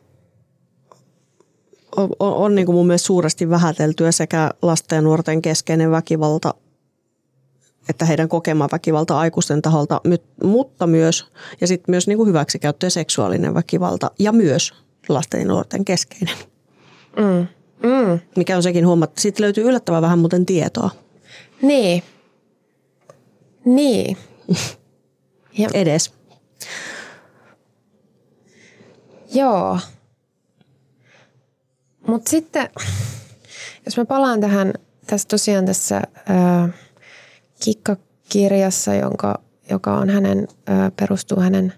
on, 1.96 2.08
on, 2.18 2.34
on 2.34 2.54
niin 2.54 2.66
kuin 2.66 2.76
mun 2.76 2.86
mielestä 2.86 3.06
suuresti 3.06 3.50
vähäteltyä 3.50 4.12
sekä 4.12 4.50
lasten 4.62 4.96
ja 4.96 5.02
nuorten 5.02 5.42
keskeinen 5.42 5.90
väkivalta 5.90 6.54
että 7.88 8.04
heidän 8.04 8.28
kokema 8.28 8.68
väkivalta 8.72 9.18
aikuisten 9.18 9.62
taholta, 9.62 10.00
mutta 10.44 10.86
myös, 10.86 11.26
ja 11.60 11.66
sitten 11.66 11.92
myös 11.92 12.06
niin 12.06 12.16
kuin 12.16 12.28
hyväksikäyttö 12.28 12.86
ja 12.86 12.90
seksuaalinen 12.90 13.54
väkivalta 13.54 14.10
ja 14.18 14.32
myös 14.32 14.74
lasten 15.08 15.40
ja 15.40 15.46
nuorten 15.46 15.84
keskeinen. 15.84 16.36
Mm. 17.16 17.46
Mm. 17.82 18.20
Mikä 18.36 18.56
on 18.56 18.62
sekin 18.62 18.86
huomattu. 18.86 19.20
Sitten 19.20 19.44
löytyy 19.44 19.64
yllättävän 19.64 20.02
vähän 20.02 20.18
muuten 20.18 20.46
tietoa. 20.46 20.90
Niin. 21.62 22.02
Niin. 23.64 24.16
ja. 25.58 25.68
Edes. 25.74 26.12
Joo. 29.34 29.78
Mutta 32.06 32.30
sitten, 32.30 32.68
jos 33.86 33.96
mä 33.96 34.04
palaan 34.04 34.40
tähän, 34.40 34.72
tässä 35.06 35.28
tosiaan 35.28 35.66
tässä 35.66 36.02
ää, 36.26 36.68
kikkakirjassa, 37.64 38.94
jonka, 38.94 39.40
joka 39.70 39.96
on 39.96 40.10
hänen, 40.10 40.48
perustuu 40.96 41.40
hänen 41.40 41.72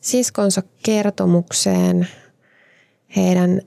siskonsa 0.00 0.62
kertomukseen 0.82 2.08
heidän 3.16 3.60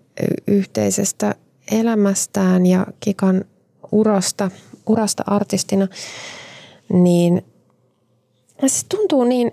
yhteisestä 0.47 1.35
elämästään 1.71 2.65
ja 2.65 2.87
Kikan 2.99 3.45
urasta, 3.91 4.51
urasta 4.87 5.23
artistina, 5.27 5.87
niin 6.93 7.45
se 8.67 8.85
tuntuu 8.89 9.23
niin 9.23 9.51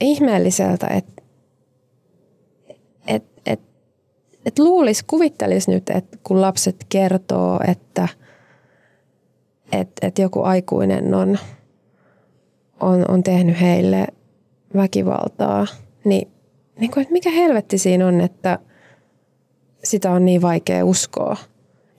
ihmeelliseltä, 0.00 0.86
että 0.86 1.22
et, 3.06 3.24
et, 3.46 3.60
et 4.46 4.58
luulisi, 4.58 5.04
kuvittelisi 5.06 5.70
nyt, 5.70 5.90
että 5.90 6.18
kun 6.22 6.40
lapset 6.40 6.86
kertoo, 6.88 7.60
että 7.68 8.08
et, 9.72 9.88
et 10.02 10.18
joku 10.18 10.42
aikuinen 10.42 11.14
on, 11.14 11.38
on, 12.80 13.10
on 13.10 13.22
tehnyt 13.22 13.60
heille 13.60 14.06
väkivaltaa, 14.76 15.66
niin, 16.04 16.28
niin 16.78 16.90
kuin, 16.90 17.02
että 17.02 17.12
mikä 17.12 17.30
helvetti 17.30 17.78
siinä 17.78 18.06
on, 18.06 18.20
että 18.20 18.58
sitä 19.84 20.10
on 20.10 20.24
niin 20.24 20.42
vaikea 20.42 20.84
uskoa. 20.84 21.36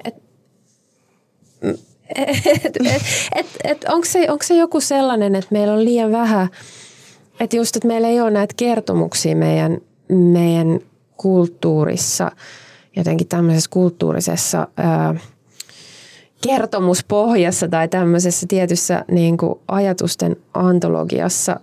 Et, 0.04 0.16
et, 2.16 2.66
et, 2.66 3.04
et, 3.36 3.46
et 3.64 3.86
onko, 3.90 4.06
se, 4.06 4.32
onko 4.32 4.44
se 4.44 4.56
joku 4.56 4.80
sellainen, 4.80 5.36
että 5.36 5.52
meillä 5.52 5.74
on 5.74 5.86
liian 5.86 6.12
vähän, 6.12 6.50
että 7.40 7.56
just, 7.56 7.76
että 7.76 7.88
meillä 7.88 8.08
ei 8.08 8.22
ole 8.22 8.32
näitä 8.32 8.54
kertomuksia 8.58 9.36
meidän, 9.36 9.78
meidän 10.10 10.80
kulttuurissa, 11.18 12.32
jotenkin 12.96 13.28
tämmöisessä 13.28 13.70
kulttuurisessa 13.70 14.68
ää, 14.78 15.16
kertomuspohjassa 16.42 17.68
tai 17.68 17.88
tämmöisessä 17.88 18.46
tietyssä 18.50 19.06
niin 19.12 19.38
kuin 19.38 19.60
ajatusten 19.68 20.36
antologiassa, 20.54 21.60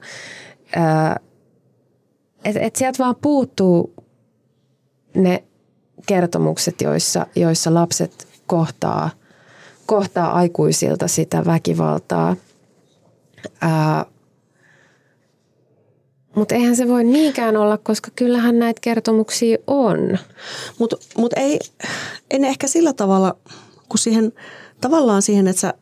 että 2.45 2.61
et 2.61 2.77
sieltä 2.77 2.99
vaan 2.99 3.17
puuttuu 3.23 3.95
ne 5.15 5.45
kertomukset, 6.07 6.81
joissa, 6.81 7.27
joissa 7.37 7.75
lapset 7.75 8.29
kohtaa, 8.47 9.11
kohtaa 9.87 10.33
aikuisilta 10.33 11.09
sitä 11.09 11.45
väkivaltaa. 11.45 12.37
Mutta 16.35 16.55
eihän 16.55 16.77
se 16.77 16.89
voi 16.89 17.05
niinkään 17.05 17.57
olla, 17.57 17.79
koska 17.79 18.11
kyllähän 18.17 18.59
näitä 18.59 18.81
kertomuksia 18.81 19.59
on. 19.67 20.19
Mutta 20.79 20.97
mut 21.17 21.33
ei, 21.37 21.59
en 22.31 22.45
ehkä 22.45 22.67
sillä 22.67 22.93
tavalla, 22.93 23.37
kun 23.89 23.99
siihen 23.99 24.33
tavallaan 24.85 25.23
siihen, 25.23 25.49
että 25.49 25.61
sä 25.61 25.75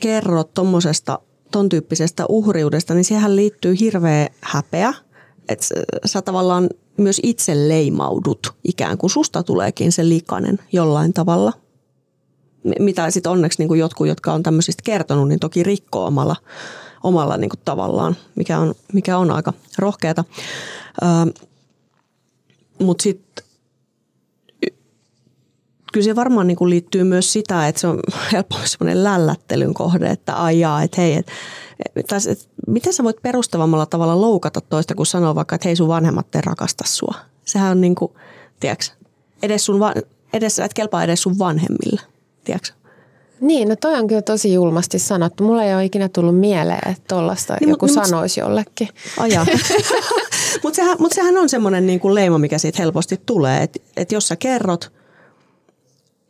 kerrot 0.00 0.54
tuommoisesta, 0.54 1.18
ton 1.50 1.68
tyyppisestä 1.68 2.26
uhriudesta, 2.28 2.94
niin 2.94 3.04
siihen 3.04 3.36
liittyy 3.36 3.74
hirveä 3.80 4.28
häpeä. 4.40 4.94
Että 5.48 5.66
sä 6.04 6.22
tavallaan 6.22 6.68
myös 6.96 7.20
itse 7.22 7.68
leimaudut, 7.68 8.54
ikään 8.64 8.98
kuin 8.98 9.10
susta 9.10 9.42
tuleekin 9.42 9.92
se 9.92 10.08
likainen 10.08 10.58
jollain 10.72 11.12
tavalla. 11.12 11.52
Mitä 12.80 13.10
sitten 13.10 13.32
onneksi 13.32 13.58
niin 13.58 13.68
kuin 13.68 13.80
jotkut, 13.80 14.06
jotka 14.06 14.32
on 14.32 14.42
tämmöisistä 14.42 14.82
kertonut, 14.82 15.28
niin 15.28 15.40
toki 15.40 15.62
rikkoo 15.62 16.06
omalla, 16.06 16.36
omalla 17.02 17.36
niin 17.36 17.50
kuin 17.50 17.60
tavallaan, 17.64 18.16
mikä 18.34 18.58
on, 18.58 18.74
mikä 18.92 19.18
on 19.18 19.30
aika 19.30 19.52
rohkeata. 19.78 20.24
Öö, 21.02 21.44
Mutta 22.82 23.02
sitten 23.02 23.43
kyllä 25.94 26.04
se 26.04 26.16
varmaan 26.16 26.46
niin 26.46 26.56
kuin 26.56 26.70
liittyy 26.70 27.04
myös 27.04 27.32
sitä, 27.32 27.68
että 27.68 27.80
se 27.80 27.86
on 27.86 28.00
helpommin 28.32 28.68
semmoinen 28.68 29.04
lällättelyn 29.04 29.74
kohde, 29.74 30.10
että 30.10 30.44
ajaa, 30.44 30.82
että 30.82 31.00
hei, 31.00 31.14
et, 31.14 31.26
tai, 32.06 32.18
et, 32.28 32.48
miten 32.66 32.92
sä 32.92 33.04
voit 33.04 33.22
perustavammalla 33.22 33.86
tavalla 33.86 34.20
loukata 34.20 34.60
toista, 34.60 34.94
kun 34.94 35.06
sanoo 35.06 35.34
vaikka, 35.34 35.54
että 35.54 35.68
hei 35.68 35.76
sun 35.76 35.88
vanhemmat 35.88 36.34
ei 36.34 36.40
rakasta 36.40 36.84
sua. 36.86 37.14
Sehän 37.44 37.70
on 37.70 37.80
niin 37.80 37.94
kuin, 37.94 38.12
tiedätkö, 38.60 38.84
edes 39.42 39.64
sun, 39.64 39.80
edes, 40.32 40.58
et 40.58 40.74
kelpaa 40.74 41.04
edes 41.04 41.22
sun 41.22 41.38
vanhemmille, 41.38 42.00
tiedätkö? 42.44 42.72
Niin, 43.40 43.68
no 43.68 43.76
toi 43.76 43.94
on 43.94 44.06
kyllä 44.06 44.22
tosi 44.22 44.52
julmasti 44.52 44.98
sanottu. 44.98 45.44
Mulla 45.44 45.64
ei 45.64 45.74
ole 45.74 45.84
ikinä 45.84 46.08
tullut 46.08 46.38
mieleen, 46.38 46.90
että 46.90 47.04
tollasta 47.08 47.56
niin, 47.60 47.70
joku 47.70 47.86
mut, 47.86 47.94
sanoisi 47.94 48.40
jollekin. 48.40 48.88
Aja. 49.18 49.46
Mutta 50.62 50.76
sehän, 50.76 50.96
mut 51.00 51.12
sehän 51.12 51.36
on 51.36 51.48
semmoinen 51.48 51.86
niin 51.86 52.00
kuin 52.00 52.14
leima, 52.14 52.38
mikä 52.38 52.58
siitä 52.58 52.82
helposti 52.82 53.20
tulee. 53.26 53.62
Että 53.62 53.80
et 53.96 54.12
jos 54.12 54.28
sä 54.28 54.36
kerrot– 54.36 54.90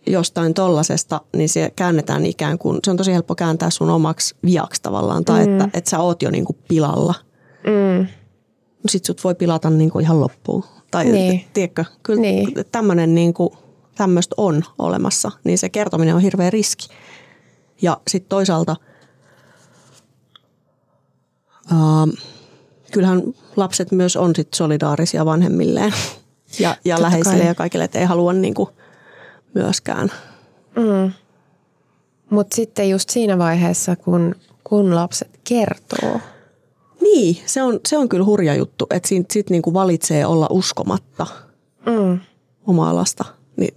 jostain 0.06 0.54
tollasesta, 0.54 1.20
niin 1.36 1.48
se 1.48 1.72
käännetään 1.76 2.26
ikään 2.26 2.58
kuin, 2.58 2.78
se 2.84 2.90
on 2.90 2.96
tosi 2.96 3.12
helppo 3.12 3.34
kääntää 3.34 3.70
sun 3.70 3.90
omaksi 3.90 4.34
viaksi 4.44 4.82
tavallaan, 4.82 5.24
tai 5.24 5.46
mm. 5.46 5.52
että, 5.52 5.78
että 5.78 5.90
sä 5.90 5.98
oot 5.98 6.22
jo 6.22 6.30
niin 6.30 6.44
kuin 6.44 6.58
pilalla. 6.68 7.14
Mm. 7.66 8.06
Sitten 8.88 9.06
sut 9.06 9.24
voi 9.24 9.34
pilata 9.34 9.70
niin 9.70 9.90
kuin 9.90 10.02
ihan 10.02 10.20
loppuun. 10.20 10.64
Tai 10.90 11.04
niin. 11.04 11.44
tiedätkö, 11.52 11.84
kyllä 12.02 12.20
niin. 12.20 12.54
tämmöinen 12.72 13.14
niin 13.14 13.34
kuin, 13.34 13.50
tämmöistä 13.94 14.34
on 14.38 14.64
olemassa, 14.78 15.30
niin 15.44 15.58
se 15.58 15.68
kertominen 15.68 16.14
on 16.14 16.20
hirveä 16.20 16.50
riski. 16.50 16.88
Ja 17.82 18.00
sitten 18.08 18.28
toisaalta, 18.28 18.76
äh, 21.72 21.78
kyllähän 22.92 23.22
lapset 23.56 23.92
myös 23.92 24.16
on 24.16 24.36
sit 24.36 24.54
solidaarisia 24.54 25.24
vanhemmilleen 25.24 25.94
ja, 26.58 26.76
ja 26.84 27.02
läheisille 27.02 27.44
ja 27.44 27.54
kaikille, 27.54 27.84
että 27.84 27.98
ei 27.98 28.04
halua 28.04 28.32
niin 28.32 28.54
kuin– 28.54 28.68
myöskään. 29.54 30.12
Mm. 30.76 31.12
Mutta 32.30 32.56
sitten 32.56 32.90
just 32.90 33.08
siinä 33.10 33.38
vaiheessa, 33.38 33.96
kun, 33.96 34.34
kun 34.64 34.94
lapset 34.94 35.40
kertoo. 35.44 36.20
Niin, 37.00 37.36
se 37.46 37.62
on, 37.62 37.80
se 37.88 37.98
on 37.98 38.08
kyllä 38.08 38.24
hurja 38.24 38.54
juttu, 38.54 38.86
että 38.90 39.08
sitten 39.08 39.32
sit 39.32 39.50
niinku 39.50 39.74
valitsee 39.74 40.26
olla 40.26 40.46
uskomatta 40.50 41.26
mm. 41.86 42.20
omaa 42.66 42.94
lasta. 42.94 43.24
Niin, 43.56 43.74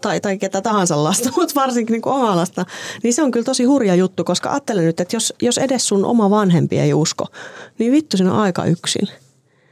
tai, 0.00 0.20
tai 0.20 0.38
ketä 0.38 0.60
tahansa 0.60 1.04
lasta, 1.04 1.30
mutta 1.36 1.54
varsinkin 1.54 1.92
niin 1.92 2.08
omaa 2.08 2.36
lasta, 2.36 2.66
niin 3.02 3.14
se 3.14 3.22
on 3.22 3.30
kyllä 3.30 3.44
tosi 3.44 3.64
hurja 3.64 3.94
juttu, 3.94 4.24
koska 4.24 4.50
ajattelen 4.50 4.84
nyt, 4.84 5.00
että 5.00 5.16
jos, 5.16 5.34
jos 5.42 5.58
edes 5.58 5.88
sun 5.88 6.04
oma 6.04 6.30
vanhempi 6.30 6.78
ei 6.78 6.94
usko, 6.94 7.26
niin 7.78 7.92
vittu 7.92 8.16
sinä 8.16 8.32
on 8.32 8.40
aika 8.40 8.64
yksin. 8.64 9.08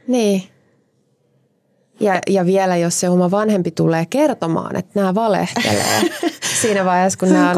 Niin. 0.07 0.43
Ja, 1.99 2.19
ja 2.27 2.45
vielä 2.45 2.77
jos 2.77 2.99
se 2.99 3.09
oma 3.09 3.31
vanhempi 3.31 3.71
tulee 3.71 4.05
kertomaan, 4.09 4.75
että 4.75 4.91
nämä 4.99 5.15
valehtelee 5.15 6.01
siinä 6.61 6.85
vaiheessa, 6.85 7.19
kun 7.19 7.29
nämä 7.33 7.53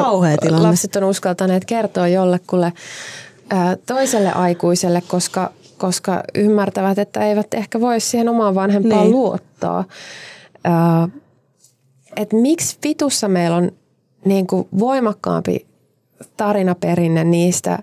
lapset 0.60 0.96
on 0.96 1.04
uskaltaneet 1.04 1.66
kertoa 1.66 2.08
jollekulle 2.08 2.74
toiselle 3.86 4.32
aikuiselle, 4.32 5.02
koska, 5.08 5.52
koska 5.78 6.24
ymmärtävät, 6.36 7.00
että 7.00 7.26
eivät 7.26 7.54
ehkä 7.54 7.82
voi 7.82 8.00
siihen 8.00 8.30
omaan 8.30 8.56
vanhempaan 8.56 9.02
Niin. 9.02 9.12
luottaa. 9.12 9.84
Ö, 10.68 11.10
et 12.16 12.34
miksi 12.34 12.78
vitussa 12.84 13.28
meillä 13.28 13.58
on 13.58 13.72
niin 14.26 14.48
kuin 14.48 14.68
voimakkaampi 14.80 15.66
tarinaperinne 16.38 17.24
niistä 17.24 17.80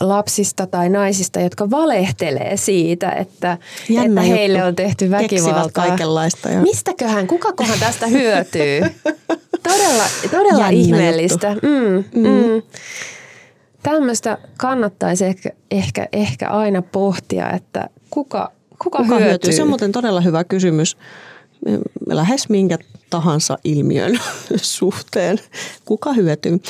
lapsista 0.00 0.66
tai 0.66 0.88
naisista, 0.88 1.40
jotka 1.40 1.70
valehtelee 1.70 2.56
siitä, 2.56 3.10
että, 3.10 3.58
Jännä 3.88 4.02
että 4.06 4.20
juttu. 4.20 4.36
heille 4.38 4.64
on 4.64 4.76
tehty 4.76 5.10
väkivaltaa. 5.10 5.84
kaikenlaista 5.86 6.48
ja- 6.50 6.60
Mistäköhän, 6.62 7.26
kukakohan 7.26 7.78
tästä 7.78 8.06
hyötyy? 8.06 8.80
Todella, 9.62 10.04
todella 10.30 10.58
Jännä 10.58 10.68
ihmeellistä. 10.70 11.54
Mm, 11.62 12.04
mm. 12.20 12.62
Tämmöistä 13.82 14.38
kannattaisi 14.58 15.24
ehkä, 15.24 15.50
ehkä, 15.70 16.08
ehkä 16.12 16.48
aina 16.48 16.82
pohtia, 16.82 17.50
että 17.50 17.88
kuka, 18.10 18.52
kuka, 18.78 18.98
Kuka 18.98 19.08
hyötyy? 19.14 19.28
hyötyy? 19.28 19.52
Se 19.52 19.62
on 19.62 19.68
muuten 19.68 19.92
todella 19.92 20.20
hyvä 20.20 20.44
kysymys. 20.44 20.96
Lähes 22.06 22.48
minkä 22.48 22.78
tahansa 23.10 23.58
ilmiön 23.64 24.20
suhteen. 24.56 25.38
Kuka 25.84 26.12
hyötyy? 26.12 26.60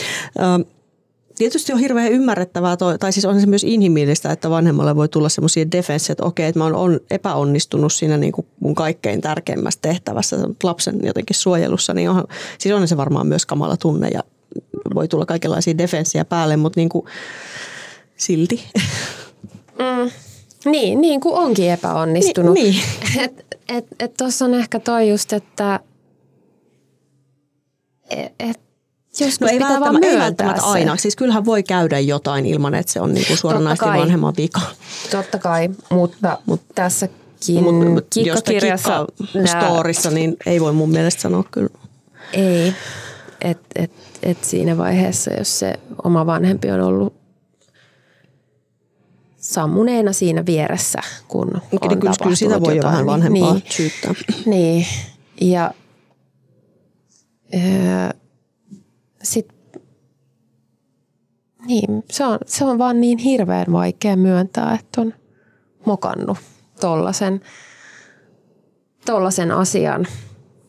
Tietysti 1.34 1.72
on 1.72 1.78
hirveän 1.78 2.12
ymmärrettävää, 2.12 2.76
toi- 2.76 2.98
tai 2.98 3.12
siis 3.12 3.24
on 3.24 3.40
se 3.40 3.46
myös 3.46 3.64
inhimillistä, 3.64 4.32
että 4.32 4.50
vanhemmalle 4.50 4.96
voi 4.96 5.08
tulla 5.08 5.28
semmoisia 5.28 5.70
defenssejä, 5.72 6.12
että 6.12 6.24
okei, 6.24 6.46
että 6.46 6.58
mä 6.58 6.64
oon 6.64 6.74
on 6.74 7.00
epäonnistunut 7.10 7.92
siinä 7.92 8.16
niin 8.16 8.32
kuin 8.32 8.46
mun 8.60 8.74
kaikkein 8.74 9.20
tärkeimmässä 9.20 9.80
tehtävässä, 9.82 10.36
lapsen 10.62 11.00
jotenkin 11.02 11.36
suojelussa, 11.36 11.94
niin 11.94 12.10
onhan, 12.10 12.24
siis 12.58 12.74
on 12.74 12.88
se 12.88 12.96
varmaan 12.96 13.26
myös 13.26 13.46
kamala 13.46 13.76
tunne 13.76 14.08
ja 14.08 14.20
voi 14.94 15.08
tulla 15.08 15.26
kaikenlaisia 15.26 15.78
defenssejä 15.78 16.24
päälle, 16.24 16.56
mutta 16.56 16.80
niin 16.80 16.88
kuin, 16.88 17.06
silti. 18.16 18.64
Niin, 20.64 21.00
niin 21.00 21.20
kuin 21.20 21.34
onkin 21.34 21.70
epäonnistunut. 21.70 22.54
Niin, 22.54 22.82
Et, 23.18 23.46
et, 23.68 23.86
et 24.00 24.14
tuossa 24.16 24.44
on 24.44 24.54
ehkä 24.54 24.80
toi 24.80 25.10
just, 25.10 25.32
että 25.32 25.80
et, 28.10 28.32
et 28.40 28.60
joskus 29.20 29.40
No 29.40 29.48
ei 29.48 29.60
välttämättä, 29.60 30.08
ei 30.08 30.18
välttämättä 30.18 30.62
aina. 30.62 30.96
Siis 30.96 31.16
kyllähän 31.16 31.44
voi 31.44 31.62
käydä 31.62 31.98
jotain 31.98 32.46
ilman, 32.46 32.74
että 32.74 32.92
se 32.92 33.00
on 33.00 33.14
niinku 33.14 33.36
suoranaisesti 33.36 33.84
kai. 33.84 33.98
vanhemman 34.00 34.34
vika. 34.36 34.60
Totta 35.10 35.38
kai, 35.38 35.68
mutta 35.90 36.38
Mut, 36.46 36.60
tässäkin 36.74 37.16
Mut 37.92 38.06
kikkakirjassa 38.10 39.06
nää- 39.34 39.46
storissa, 39.70 40.10
niin 40.10 40.36
ei 40.46 40.60
voi 40.60 40.72
mun 40.72 40.90
mielestä 40.90 41.22
sanoa 41.22 41.44
kyllä. 41.50 41.68
Ei. 42.32 42.74
Et, 43.40 43.58
et, 43.74 43.90
et 44.22 44.44
siinä 44.44 44.76
vaiheessa, 44.76 45.30
jos 45.32 45.58
se 45.58 45.74
oma 46.04 46.26
vanhempi 46.26 46.70
on 46.70 46.80
ollut 46.80 47.14
sammuneena 49.36 50.12
siinä 50.12 50.46
vieressä, 50.46 50.98
kun 51.28 51.40
on 51.42 51.48
Kyllä, 51.50 51.62
kyllä, 51.70 51.80
kyllä 51.80 51.98
tapahtunut 52.00 52.38
sitä 52.38 52.60
voi 52.60 52.76
jo 52.76 52.82
vähän 52.82 52.98
niin- 52.98 53.06
vanhempaa 53.06 53.52
Niin, 53.54 53.62
syyttää. 53.70 54.14
niin. 54.46 54.86
ja 55.40 55.74
öö, 57.54 57.60
sit, 59.24 59.48
niin, 61.66 62.04
se 62.10 62.24
on, 62.24 62.38
se 62.46 62.64
on 62.64 62.78
vaan 62.78 63.00
niin 63.00 63.18
hirveän 63.18 63.66
vaikea 63.72 64.16
myöntää, 64.16 64.78
että 64.80 65.00
on 65.00 65.14
mokannut 65.86 66.38
tollasen, 66.80 67.40
tollasen 69.06 69.50
asian, 69.50 70.06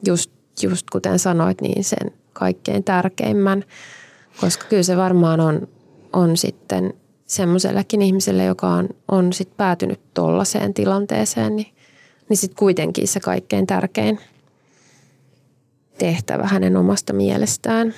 just, 0.05 0.31
just 0.61 0.89
kuten 0.89 1.19
sanoit, 1.19 1.61
niin 1.61 1.83
sen 1.83 2.11
kaikkein 2.33 2.83
tärkeimmän, 2.83 3.63
koska 4.41 4.65
kyllä 4.69 4.83
se 4.83 4.97
varmaan 4.97 5.39
on, 5.39 5.67
on 6.13 6.37
sitten 6.37 6.93
semmoisellekin 7.25 8.01
ihmiselle, 8.01 8.43
joka 8.45 8.67
on, 8.67 8.89
on 9.07 9.33
sit 9.33 9.57
päätynyt 9.57 9.99
tollaiseen 10.13 10.73
tilanteeseen, 10.73 11.55
niin, 11.55 11.75
niin 12.29 12.37
sitten 12.37 12.57
kuitenkin 12.57 13.07
se 13.07 13.19
kaikkein 13.19 13.67
tärkein 13.67 14.19
tehtävä 15.97 16.47
hänen 16.47 16.77
omasta 16.77 17.13
mielestään. 17.13 17.93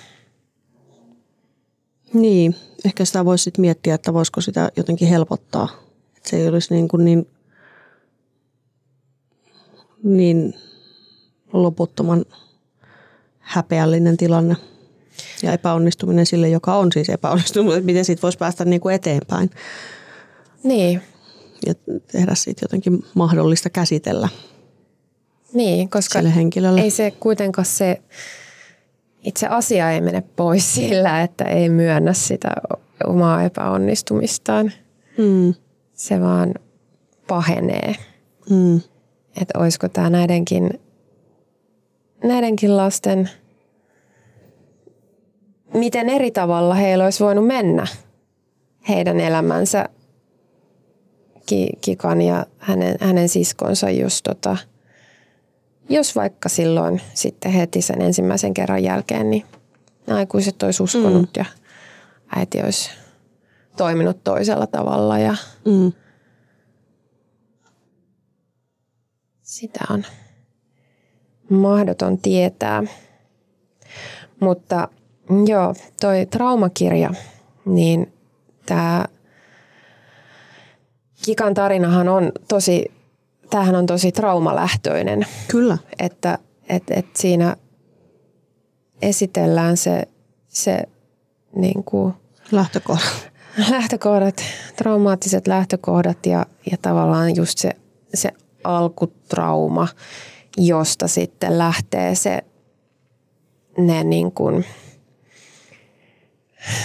Niin, 2.21 2.55
ehkä 2.85 3.05
sitä 3.05 3.25
voisi 3.25 3.43
sitten 3.43 3.61
miettiä, 3.61 3.95
että 3.95 4.13
voisiko 4.13 4.41
sitä 4.41 4.71
jotenkin 4.77 5.07
helpottaa. 5.07 5.69
Että 6.17 6.29
se 6.29 6.37
ei 6.37 6.47
olisi 6.47 6.73
niin, 6.73 6.87
kuin 6.87 7.05
niin, 7.05 7.27
niin 10.03 10.53
loputtoman 11.53 12.25
häpeällinen 13.39 14.17
tilanne 14.17 14.55
ja 15.43 15.53
epäonnistuminen 15.53 16.25
sille, 16.25 16.49
joka 16.49 16.75
on 16.77 16.91
siis 16.91 17.09
epäonnistunut. 17.09 17.73
Että 17.73 17.85
miten 17.85 18.05
siitä 18.05 18.21
voisi 18.21 18.37
päästä 18.37 18.65
niin 18.65 18.81
kuin 18.81 18.95
eteenpäin 18.95 19.49
Niin, 20.63 21.01
ja 21.65 21.73
tehdä 22.11 22.35
siitä 22.35 22.63
jotenkin 22.63 23.05
mahdollista 23.13 23.69
käsitellä 23.69 24.29
niin 25.53 25.89
koska 25.89 26.19
sille 26.19 26.35
henkilölle. 26.35 26.81
ei 26.81 26.91
se 26.91 27.11
kuitenkaan 27.11 27.65
se 27.65 28.01
itse 29.27 29.47
asia 29.47 29.91
ei 29.91 30.01
mene 30.01 30.23
pois 30.35 30.73
sillä, 30.75 31.21
että 31.21 31.43
ei 31.43 31.69
myönnä 31.69 32.13
sitä 32.13 32.51
omaa 33.07 33.43
epäonnistumistaan. 33.43 34.71
Mm, 35.17 35.53
Se 35.93 36.21
vaan 36.21 36.53
pahenee. 37.27 37.95
mm, 38.49 38.75
Että 39.41 39.59
olisiko 39.59 39.89
tämä 39.89 40.09
näidenkin, 40.09 40.79
näidenkin 42.23 42.77
lasten, 42.77 43.29
miten 45.73 46.09
eri 46.09 46.31
tavalla 46.31 46.73
heillä 46.75 47.03
olisi 47.03 47.23
voinut 47.23 47.47
mennä 47.47 47.87
heidän 48.89 49.19
elämänsä 49.19 49.85
Ki- 51.45 51.69
Kikan 51.81 52.21
ja 52.21 52.45
hänen, 52.57 52.95
hänen 53.01 53.29
siskonsa, 53.29 53.89
jos, 53.89 54.21
tota, 54.21 54.57
jos 55.89 56.15
vaikka 56.15 56.49
silloin 56.49 57.01
sitten 57.13 57.51
heti 57.51 57.81
sen 57.81 58.01
ensimmäisen 58.01 58.53
kerran 58.53 58.83
jälkeen, 58.83 59.29
niin 59.29 59.45
aikuiset 60.07 60.63
olisi 60.63 60.83
uskonut 60.83 61.21
mm. 61.21 61.27
ja 61.37 61.45
äiti 62.35 62.61
olisi 62.61 62.89
toiminut 63.77 64.23
toisella 64.23 64.67
tavalla 64.67 65.19
ja 65.19 65.35
mm. 65.65 65.91
Sitä 69.41 69.79
on 69.89 70.05
mahdoton 71.49 72.17
tietää. 72.17 72.83
Mutta 74.39 74.87
joo, 75.47 75.73
toi 76.01 76.25
traumakirja, 76.25 77.13
niin 77.65 78.13
tämä 78.65 79.05
Kikan 81.25 81.53
tarinahan 81.53 82.09
on 82.09 82.31
tosi, 82.47 82.91
tämähän 83.49 83.75
on 83.75 83.85
tosi 83.85 84.11
traumalähtöinen, 84.11 85.25
Kyllä. 85.47 85.77
että 85.99 86.37
et, 86.69 86.83
et 86.89 87.05
siinä 87.15 87.55
esitellään 89.01 89.77
se, 89.77 90.03
se 90.47 90.83
niin 91.55 91.83
kuin 91.83 92.13
Lähtökohta. 92.51 93.09
lähtökohdat, 93.71 94.43
traumaattiset 94.75 95.47
lähtökohdat 95.47 96.25
ja, 96.25 96.45
ja 96.71 96.77
tavallaan 96.81 97.35
just 97.35 97.57
se, 97.57 97.71
se 98.13 98.29
alkutrauma, 98.63 99.87
josta 100.57 101.07
sitten 101.07 101.57
lähtee 101.57 102.15
se, 102.15 102.41
ne 103.77 104.03
niin 104.03 104.31
kuin, 104.31 104.65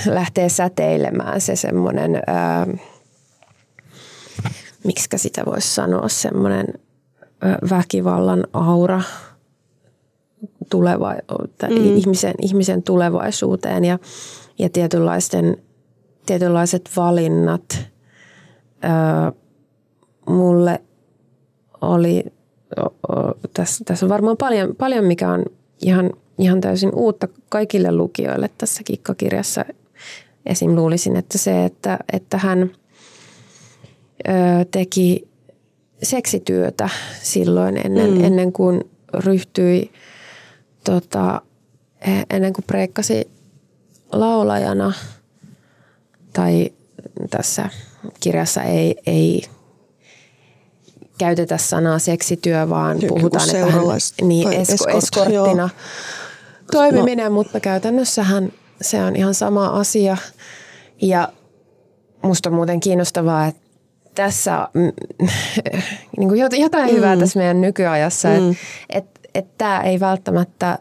lähtee 0.07 0.49
säteilemään 0.49 1.41
se 1.41 1.57
semmoinen, 1.57 2.23
miksikä 4.85 5.19
sitä 5.19 5.43
voisi 5.47 5.75
sanoa, 5.75 6.09
semmoinen 6.09 6.67
väkivallan 7.71 8.45
aura 8.53 9.03
tuleva, 10.71 11.15
mm. 11.71 11.97
ihmisen, 11.97 12.35
ihmisen 12.43 12.83
tulevaisuuteen 12.83 13.85
ja, 13.85 13.99
ja 14.59 14.69
tietynlaisten, 14.69 15.57
tietynlaiset 16.27 16.91
valinnat. 16.97 17.79
Öö, 18.85 19.41
mulle 20.29 20.83
oli, 21.81 22.25
o, 22.81 22.85
o, 22.85 23.35
tässä, 23.55 23.85
tässä 23.85 24.07
on 24.07 24.11
varmaan 24.11 24.37
paljon, 24.37 24.77
paljon 24.77 25.05
mikä 25.05 25.31
on 25.31 25.45
ihan, 25.83 26.11
ihan 26.39 26.61
täysin 26.61 26.95
uutta 26.95 27.29
kaikille 27.49 27.93
lukijoille 27.93 28.51
tässä 28.59 28.83
kikkakirjassa. 28.85 29.65
Esim. 30.47 30.77
luulisin, 30.77 31.17
että 31.17 31.39
se, 31.39 31.65
että, 31.65 31.99
että 32.13 32.39
hän 32.39 32.71
ö, 34.29 34.65
teki 34.71 35.29
seksityötä 36.03 36.89
silloin 37.23 37.87
ennen, 37.87 38.11
mm. 38.11 38.25
ennen 38.25 38.53
kuin 38.53 38.81
ryhtyi, 39.15 39.93
tota, 40.85 41.43
ennen 42.31 42.53
kuin 42.53 42.65
preikkasi 42.67 43.31
laulajana 44.13 44.93
tai 46.33 46.71
tässä 47.31 47.69
kirjassa 48.21 48.63
ei, 48.63 48.97
ei 49.07 49.43
käytetä 51.19 51.59
sanaa 51.59 51.99
seksityö, 51.99 52.69
vaan 52.69 53.03
Joku 53.03 53.15
puhutaan, 53.15 53.51
että 53.51 53.73
hän, 53.73 53.83
niin, 54.23 54.53
esko, 54.53 54.75
escort, 54.75 54.97
eskorttina 54.97 55.63
joo. 55.63 55.69
toimiminen, 56.73 57.27
no. 57.27 57.33
mutta 57.33 57.61
käytännössähän 57.61 58.53
se 58.81 59.05
on 59.05 59.17
ihan 59.17 59.35
sama 59.35 59.67
asia. 59.67 60.17
Ja 61.03 61.33
musta 62.23 62.49
on 62.49 62.55
muuten 62.55 62.81
kiinnostavaa, 62.81 63.47
että 63.47 63.62
tässä 64.15 64.69
mm, 64.75 64.93
niin 66.19 66.29
kuin 66.29 66.41
jotain 66.41 66.91
mm. 66.91 66.97
hyvää 66.97 67.17
tässä 67.17 67.39
meidän 67.39 67.61
nykyajassa, 67.61 68.29
mm. 68.29 68.51
että 68.51 68.61
et, 68.91 69.07
et 69.35 69.59
tämä 69.59 69.81
ei 69.81 70.01
välttämättä 70.01 70.79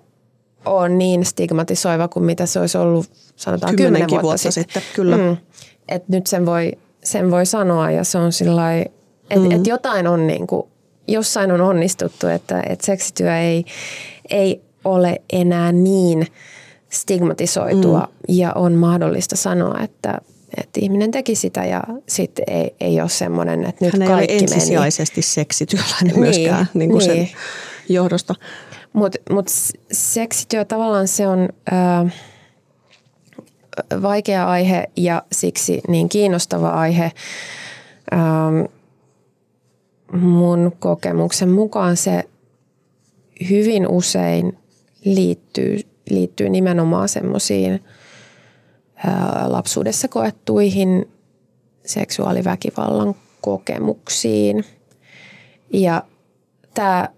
ole 0.66 0.90
niin 0.90 1.26
stigmatisoiva 1.26 2.08
kuin 2.08 2.26
mitä 2.26 2.46
se 2.46 2.60
olisi 2.60 2.78
ollut 2.78 3.06
sanotaan 3.36 3.76
kymmenen 3.76 4.10
vuotta, 4.10 4.24
vuotta 4.24 4.52
sitten. 4.52 4.64
sitten. 4.64 4.84
Kyllä. 4.96 5.18
Mm. 5.18 5.38
Et 5.88 6.10
nyt 6.10 6.28
sen 6.28 6.46
voi, 6.46 6.72
sen 7.04 7.32
voi 7.32 7.46
sanoa 7.46 7.92
ja 7.92 8.04
se 8.04 8.18
on 8.18 8.32
sillä 8.32 8.72
että 9.32 9.50
mm. 9.50 9.52
et 9.52 9.68
jotain 9.68 10.08
on 10.08 10.28
niin 10.28 10.48
kuin, 10.48 10.68
jossain 11.08 11.52
on 11.52 11.62
onnistuttu, 11.62 12.28
että 12.28 12.64
et 12.70 12.82
seksityö 12.82 13.38
ei, 13.38 13.66
ei 14.30 14.62
ole 14.86 15.22
enää 15.34 15.72
niin 15.72 16.28
stigmatisoitua 16.90 18.00
mm. 18.00 18.36
ja 18.36 18.54
on 18.54 18.74
mahdollista 18.74 19.36
sanoa, 19.36 19.80
että, 19.84 20.22
että 20.58 20.80
ihminen 20.80 21.12
teki 21.12 21.36
sitä 21.36 21.66
ja 21.66 21.84
sitten 22.08 22.46
ei, 22.48 22.76
ei 22.80 23.02
ole 23.02 23.10
semmoinen, 23.10 23.66
että 23.66 23.86
nyt 23.86 23.94
Hän 23.94 24.08
kaikki 24.08 24.34
ei 24.34 24.40
ole 24.40 24.44
ensisijaisesti 24.44 25.22
meni. 25.22 25.28
seksityöläinen 25.28 26.06
niin, 26.08 26.20
myöskään 26.20 26.70
niin 26.74 26.92
kuin 26.92 27.08
niin. 27.08 27.28
sen 27.28 27.36
johdosta. 27.90 28.36
Mutta 28.94 29.20
mut 29.30 29.48
seksityö 29.92 30.66
tavallaan 30.66 31.08
se 31.08 31.28
on 31.28 31.50
äh, 31.74 32.14
vaikea 34.02 34.50
aihe 34.50 34.90
ja 34.98 35.24
siksi 35.32 35.82
niin 35.88 36.10
kiinnostava 36.10 36.70
aihe. 36.70 37.12
Ähm, 38.14 38.66
mun 40.22 40.72
kokemuksen 40.80 41.50
mukaan 41.50 41.98
se 41.98 42.24
hyvin 43.50 43.88
usein 43.88 44.58
liittyy, 45.06 45.80
liittyy 46.10 46.50
nimenomaan 46.50 47.10
semmoisiin 47.10 47.84
lapsuudessa 49.48 50.08
koettuihin 50.08 51.12
seksuaaliväkivallan 51.86 53.16
kokemuksiin. 53.42 54.66
Ja 55.74 56.04
tämä 56.74 57.10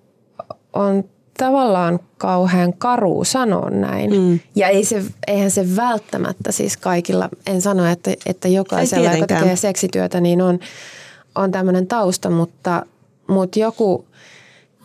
on 0.73 1.03
tavallaan 1.37 1.99
kauhean 2.17 2.73
karu 2.73 3.23
sanoa 3.23 3.69
näin. 3.69 4.11
Mm. 4.21 4.39
Ja 4.55 4.67
ei 4.67 4.85
se, 4.85 5.03
eihän 5.27 5.51
se 5.51 5.75
välttämättä 5.75 6.51
siis 6.51 6.77
kaikilla, 6.77 7.29
en 7.47 7.61
sano, 7.61 7.85
että, 7.85 8.11
että 8.25 8.47
jokaisella, 8.47 9.13
joka 9.13 9.27
tekee 9.27 9.55
seksityötä, 9.55 10.21
niin 10.21 10.41
on, 10.41 10.59
on 11.35 11.51
tämmöinen 11.51 11.87
tausta, 11.87 12.29
mutta, 12.29 12.85
mutta 13.27 13.59
joku 13.59 14.05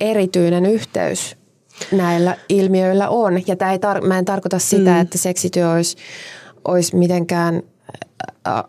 erityinen 0.01 0.67
yhteys 0.67 1.37
näillä 1.93 2.37
ilmiöillä 2.49 3.09
on. 3.09 3.43
Ja 3.47 3.57
tämä 3.57 3.73
ei 3.73 3.79
tar- 3.79 4.07
mä 4.07 4.19
en 4.19 4.25
tarkoita 4.25 4.59
sitä, 4.59 4.91
mm. 4.91 5.01
että 5.01 5.19
seksityö 5.19 5.71
olisi, 5.71 5.97
olisi 6.68 6.96
mitenkään 6.96 7.62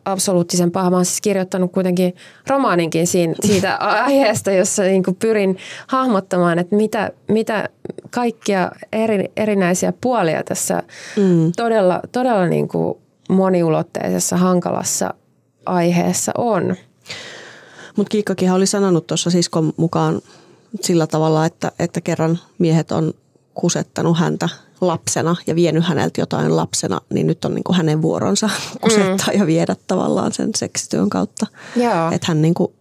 absoluuttisen 0.06 0.72
paha. 0.72 0.90
Mä 0.90 0.96
oon 0.96 1.06
siis 1.06 1.22
kirjoittanut 1.22 1.72
kuitenkin 1.72 2.16
romaaninkin 2.48 3.08
siinä, 3.08 3.34
siitä 3.46 3.76
aiheesta, 4.06 4.52
jossa 4.52 4.84
niin 4.84 5.04
pyrin 5.20 5.58
hahmottamaan, 5.88 6.60
että 6.60 6.76
mitä, 6.76 7.12
mitä 7.28 7.70
kaikkia 8.10 8.72
eri, 8.92 9.32
erinäisiä 9.38 9.94
puolia 10.02 10.44
tässä 10.44 10.84
mm. 11.18 11.52
todella, 11.56 12.02
todella 12.12 12.48
niin 12.48 12.68
kuin 12.68 12.98
moniulotteisessa, 13.30 14.38
hankalassa 14.38 15.14
aiheessa 15.66 16.32
on. 16.38 16.76
Mutta 17.96 18.10
Kiikkakin 18.12 18.52
oli 18.52 18.66
sanonut 18.66 19.08
tuossa 19.08 19.30
siskon 19.30 19.74
mukaan 19.78 20.22
sillä 20.82 21.08
tavalla, 21.08 21.46
että, 21.46 21.72
että 21.80 22.02
kerran 22.02 22.40
miehet 22.58 22.92
on 22.92 23.14
kusettanut 23.54 24.18
häntä 24.18 24.50
lapsena 24.82 25.36
ja 25.48 25.56
vienyt 25.56 25.84
häneltä 25.86 26.22
jotain 26.22 26.56
lapsena, 26.56 27.02
niin 27.10 27.28
nyt 27.28 27.46
on 27.46 27.54
niin 27.54 27.64
kuin 27.64 27.76
hänen 27.76 28.02
vuoronsa 28.02 28.50
kusettaa 28.82 29.34
mm. 29.34 29.40
ja 29.40 29.46
viedä 29.46 29.76
tavallaan 29.88 30.34
sen 30.34 30.50
seksityön 30.56 31.10
kautta. 31.10 31.48
Että 32.12 32.28
hän, 32.28 32.42
niin 32.42 32.54
kuin, 32.54 32.74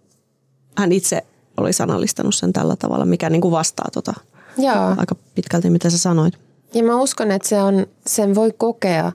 hän 0.79 0.93
itse 0.93 1.25
oli 1.57 1.73
sanallistanut 1.73 2.35
sen 2.35 2.53
tällä 2.53 2.77
tavalla, 2.77 3.05
mikä 3.05 3.31
niin 3.31 3.41
kuin 3.41 3.53
vastaa 3.53 3.89
tota 3.93 4.15
Joo. 4.59 4.95
aika 4.97 5.17
pitkälti, 5.35 5.71
mitä 5.71 5.91
sä 5.91 5.99
sanoit. 5.99 6.35
Ja 6.75 6.83
mä 6.83 7.01
uskon, 7.01 7.31
että 7.31 7.49
se 7.49 7.63
on, 7.63 7.87
sen 8.07 8.35
voi 8.35 8.53
kokea, 8.59 9.13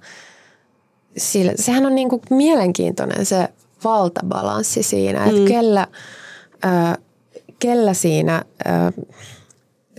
sillä, 1.18 1.54
sehän 1.56 1.86
on 1.86 1.96
niin 1.96 2.10
kuin 2.10 2.22
mielenkiintoinen 2.30 3.26
se 3.26 3.50
valtabalanssi 3.84 4.84
siinä, 4.84 5.26
että 5.26 5.40
mm. 5.40 5.46
kellä, 5.46 5.88
äh, 6.66 6.98
kellä 7.60 7.94
siinä 7.94 8.44
äh, 8.68 8.94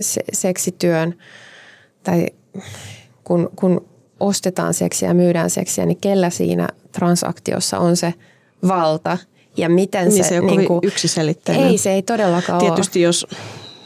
se, 0.01 0.21
seksityön 0.33 1.17
tai 2.03 2.27
kun, 3.23 3.49
kun 3.55 3.85
ostetaan 4.19 4.73
seksiä 4.73 5.09
ja 5.09 5.13
myydään 5.13 5.49
seksiä, 5.49 5.85
niin 5.85 5.97
kellä 5.97 6.29
siinä 6.29 6.67
transaktiossa 6.91 7.79
on 7.79 7.97
se 7.97 8.13
valta 8.67 9.17
ja 9.57 9.69
miten 9.69 10.07
niin 10.07 10.23
se... 10.23 10.29
se 10.29 10.35
ei 10.35 10.41
niin 10.41 10.67
kuin, 10.67 10.79
yksiselitteinen. 10.83 11.67
Ei, 11.67 11.77
se 11.77 11.91
ei 11.91 12.01
todellakaan 12.01 12.59
Tietysti 12.59 12.99
ole. 12.99 13.05
jos, 13.05 13.27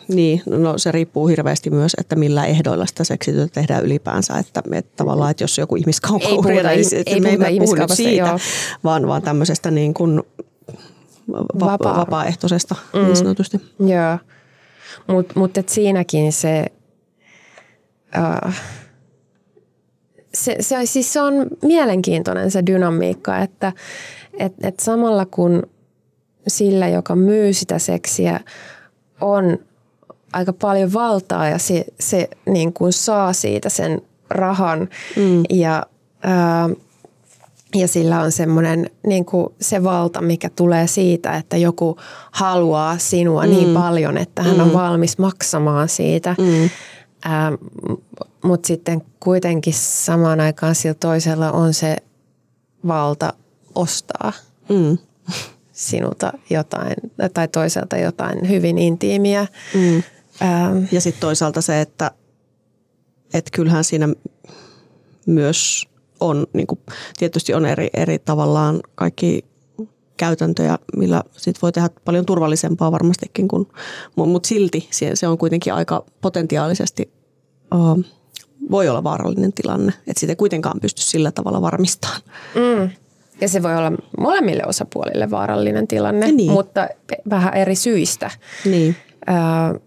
niin, 0.08 0.42
no 0.46 0.78
se 0.78 0.92
riippuu 0.92 1.28
hirveästi 1.28 1.70
myös, 1.70 1.92
että 2.00 2.16
millä 2.16 2.46
ehdoilla 2.46 2.86
sitä 2.86 3.04
seksityötä 3.04 3.54
tehdään 3.54 3.86
ylipäänsä. 3.86 4.38
Että, 4.38 4.64
että 4.72 4.92
tavallaan, 4.96 5.32
että 5.32 5.44
jos 5.44 5.58
joku 5.58 5.76
ihmiskauppa 5.76 6.30
ei 6.30 6.36
puhuta, 6.36 6.50
niin 6.52 7.04
ei 7.06 7.38
me 7.38 7.48
ei 7.48 7.60
puhu 7.60 7.76
siitä, 7.94 8.28
joo. 8.28 8.40
vaan, 8.84 9.08
vaan 9.08 9.22
tämmöisestä 9.22 9.72
niin 9.72 9.94
kuin 9.94 10.24
va- 11.34 11.46
Vapaa. 11.60 11.98
vapaaehtoisesta 11.98 12.76
mm. 12.94 13.00
niin 13.00 13.16
sanotusti. 13.16 13.62
Joo, 13.80 14.18
mutta 15.08 15.40
mut, 15.40 15.52
siinäkin 15.68 16.34
se 16.34 16.66
uh, 18.18 18.54
se, 20.34 20.56
se, 20.60 20.86
siis 20.86 21.14
se 21.14 21.22
on 21.22 21.34
mielenkiintoinen 21.64 22.52
se 22.52 22.66
dynamiikka, 22.66 23.40
että 23.40 23.74
et, 24.40 24.54
et 24.64 24.80
samalla 24.80 25.26
kun 25.26 25.64
sillä, 26.48 26.88
joka 26.88 27.16
myy 27.16 27.54
sitä 27.54 27.80
seksiä, 27.80 28.40
on 29.22 29.58
aika 30.34 30.54
paljon 30.54 30.94
valtaa 30.94 31.50
ja 31.50 31.58
se, 31.58 31.86
se 32.00 32.30
niin 32.46 32.74
kuin 32.74 32.94
saa 32.94 33.34
siitä 33.34 33.70
sen 33.70 34.02
rahan 34.30 34.90
mm. 35.16 35.44
ja, 35.50 35.86
ää, 36.24 36.70
ja 37.76 37.88
sillä 37.88 38.22
on 38.22 38.32
semmoinen 38.32 38.90
niin 39.08 39.26
kuin 39.26 39.48
se 39.62 39.84
valta, 39.84 40.22
mikä 40.22 40.50
tulee 40.50 40.88
siitä, 40.88 41.36
että 41.38 41.58
joku 41.58 41.98
haluaa 42.32 42.98
sinua 42.98 43.46
niin 43.46 43.54
mm. 43.54 43.64
niin 43.64 43.74
paljon, 43.74 44.18
että 44.18 44.44
hän 44.44 44.56
mm. 44.56 44.62
on 44.62 44.74
valmis 44.74 45.18
maksamaan 45.18 45.90
siitä. 45.90 46.36
Mm. 46.38 46.70
Ähm, 47.26 47.54
Mutta 48.44 48.68
sitten 48.68 49.02
kuitenkin 49.20 49.74
samaan 49.74 50.40
aikaan 50.40 50.76
sillä 50.76 50.96
toisella 51.00 51.52
on 51.52 51.74
se 51.74 51.98
valta 52.88 53.34
ostaa 53.76 54.34
mm. 54.70 54.98
sinulta 55.72 56.34
jotain 56.50 56.96
tai 57.34 57.48
toiselta 57.48 57.98
jotain 57.98 58.50
hyvin 58.50 58.78
intiimiä. 58.78 59.48
Mm. 59.74 60.04
Ähm. 60.42 60.84
Ja 60.92 61.02
sitten 61.02 61.22
toisaalta 61.22 61.62
se, 61.62 61.82
että 61.82 62.12
et 63.34 63.50
kyllähän 63.52 63.84
siinä 63.84 64.10
myös 65.26 65.88
on, 66.20 66.48
niin 66.54 66.68
kuin, 66.68 66.80
tietysti 67.18 67.54
on 67.54 67.66
eri, 67.66 67.90
eri 67.94 68.20
tavallaan 68.20 68.80
kaikki 68.96 69.46
käytäntöjä, 70.20 70.78
millä 70.98 71.24
sit 71.38 71.62
voi 71.62 71.72
tehdä 71.72 71.90
paljon 72.06 72.26
turvallisempaa 72.26 72.92
varmastikin, 72.92 73.48
mutta 74.16 74.48
silti 74.48 74.88
se, 74.92 75.16
se 75.16 75.28
on 75.28 75.38
kuitenkin 75.38 75.74
aika 75.74 76.06
potentiaalisesti 76.22 77.12
uh, 77.76 78.04
voi 78.72 78.90
olla 78.90 79.04
vaarallinen 79.04 79.54
tilanne, 79.54 79.94
että 80.08 80.20
sitä 80.20 80.32
ei 80.32 80.36
kuitenkaan 80.36 80.80
pysty 80.82 81.02
sillä 81.02 81.32
tavalla 81.32 81.62
varmistamaan. 81.62 82.22
Mm. 82.56 82.90
Ja 83.42 83.50
se 83.50 83.64
voi 83.64 83.76
olla 83.78 83.92
molemmille 84.20 84.64
osapuolille 84.66 85.32
vaarallinen 85.32 85.88
tilanne, 85.88 86.32
niin. 86.32 86.52
mutta 86.52 86.88
vähän 87.30 87.54
eri 87.54 87.76
syistä. 87.76 88.32
Niin. 88.66 88.96
Uh, 89.30 89.82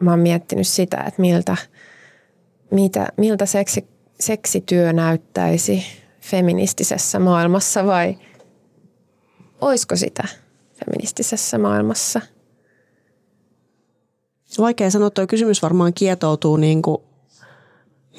mä 0.00 0.10
oon 0.10 0.20
miettinyt 0.20 0.68
sitä, 0.68 0.96
että 0.96 1.20
miltä, 1.20 1.56
mitä, 2.70 3.08
miltä 3.16 3.46
seksi, 3.46 3.86
seksityö 4.20 4.92
näyttäisi 4.92 5.82
feministisessä 6.20 7.18
maailmassa 7.18 7.86
vai– 7.86 8.16
oisko 9.60 9.96
sitä 9.96 10.24
feministisessä 10.84 11.58
maailmassa? 11.58 12.20
Vaikea 14.58 14.90
sanoa, 14.90 15.10
tuo 15.10 15.26
kysymys 15.26 15.62
varmaan 15.62 15.94
kietoutuu 15.94 16.56
niin 16.56 16.82
kuin 16.82 17.02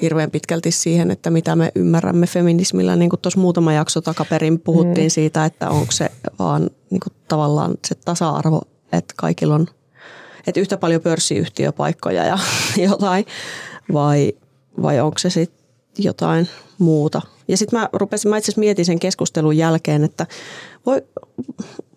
hirveän 0.02 0.30
pitkälti 0.30 0.70
siihen, 0.70 1.10
että 1.10 1.30
mitä 1.30 1.56
me 1.56 1.72
ymmärrämme 1.74 2.26
feminismillä. 2.26 2.96
Niin 2.96 3.10
kuin 3.10 3.20
tuossa 3.20 3.40
muutama 3.40 3.72
jakso 3.72 4.00
takaperin 4.00 4.60
puhuttiin 4.60 5.06
mm. 5.06 5.10
siitä, 5.10 5.44
että 5.44 5.70
onko 5.70 5.92
se 5.92 6.10
vaan 6.38 6.70
niin 6.90 7.00
kuin 7.00 7.12
tavallaan 7.28 7.74
se 7.86 7.94
tasa-arvo, 7.94 8.62
että 8.92 9.14
kaikilla 9.16 9.54
on 9.54 9.66
että 10.46 10.60
yhtä 10.60 10.76
paljon 10.76 11.02
pörssiyhtiöpaikkoja 11.02 12.24
ja 12.24 12.38
jotain, 12.88 13.26
vai, 13.92 14.32
vai 14.82 15.00
onko 15.00 15.18
se 15.18 15.30
sitten 15.30 15.59
jotain 16.04 16.48
muuta. 16.78 17.22
Ja 17.48 17.56
sitten 17.56 17.78
mä 17.78 17.88
rupesin, 17.92 18.30
mä 18.30 18.36
itse 18.36 18.44
asiassa 18.44 18.60
mietin 18.60 18.84
sen 18.84 18.98
keskustelun 18.98 19.56
jälkeen, 19.56 20.04
että 20.04 20.26
voi, 20.86 21.02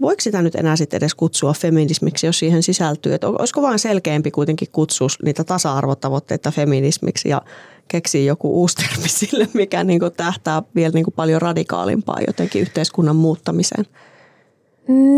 voiko 0.01 0.21
sitä 0.21 0.41
nyt 0.41 0.55
enää 0.55 0.75
sitten 0.75 0.97
edes 0.97 1.15
kutsua 1.15 1.53
feminismiksi, 1.53 2.25
jos 2.25 2.39
siihen 2.39 2.63
sisältyy? 2.63 3.13
Että 3.13 3.27
olisiko 3.27 3.61
vaan 3.61 3.79
selkeämpi 3.79 4.31
kuitenkin 4.31 4.67
kutsua 4.71 5.07
niitä 5.23 5.43
tasa-arvotavoitteita 5.43 6.51
feminismiksi 6.51 7.29
ja 7.29 7.41
keksiä 7.87 8.21
joku 8.21 8.61
uusi 8.61 8.75
termi 8.75 9.07
sille, 9.19 9.47
mikä 9.53 9.83
niin 9.83 9.99
kuin 9.99 10.13
tähtää 10.13 10.63
vielä 10.75 10.93
niin 10.93 11.03
kuin 11.03 11.13
paljon 11.15 11.41
radikaalimpaa 11.41 12.21
jotenkin 12.27 12.61
yhteiskunnan 12.61 13.15
muuttamiseen? 13.15 13.85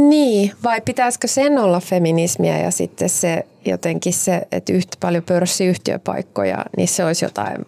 Niin, 0.09 0.51
vai 0.63 0.81
pitäisikö 0.81 1.27
sen 1.27 1.57
olla 1.57 1.79
feminismiä 1.79 2.57
ja 2.57 2.71
sitten 2.71 3.09
se 3.09 3.45
jotenkin 3.65 4.13
se, 4.13 4.47
että 4.51 4.73
yhtä 4.73 4.97
paljon 4.99 5.23
pörssiyhtiöpaikkoja, 5.23 6.65
niin 6.77 6.87
se 6.87 7.05
olisi 7.05 7.25
jotain 7.25 7.65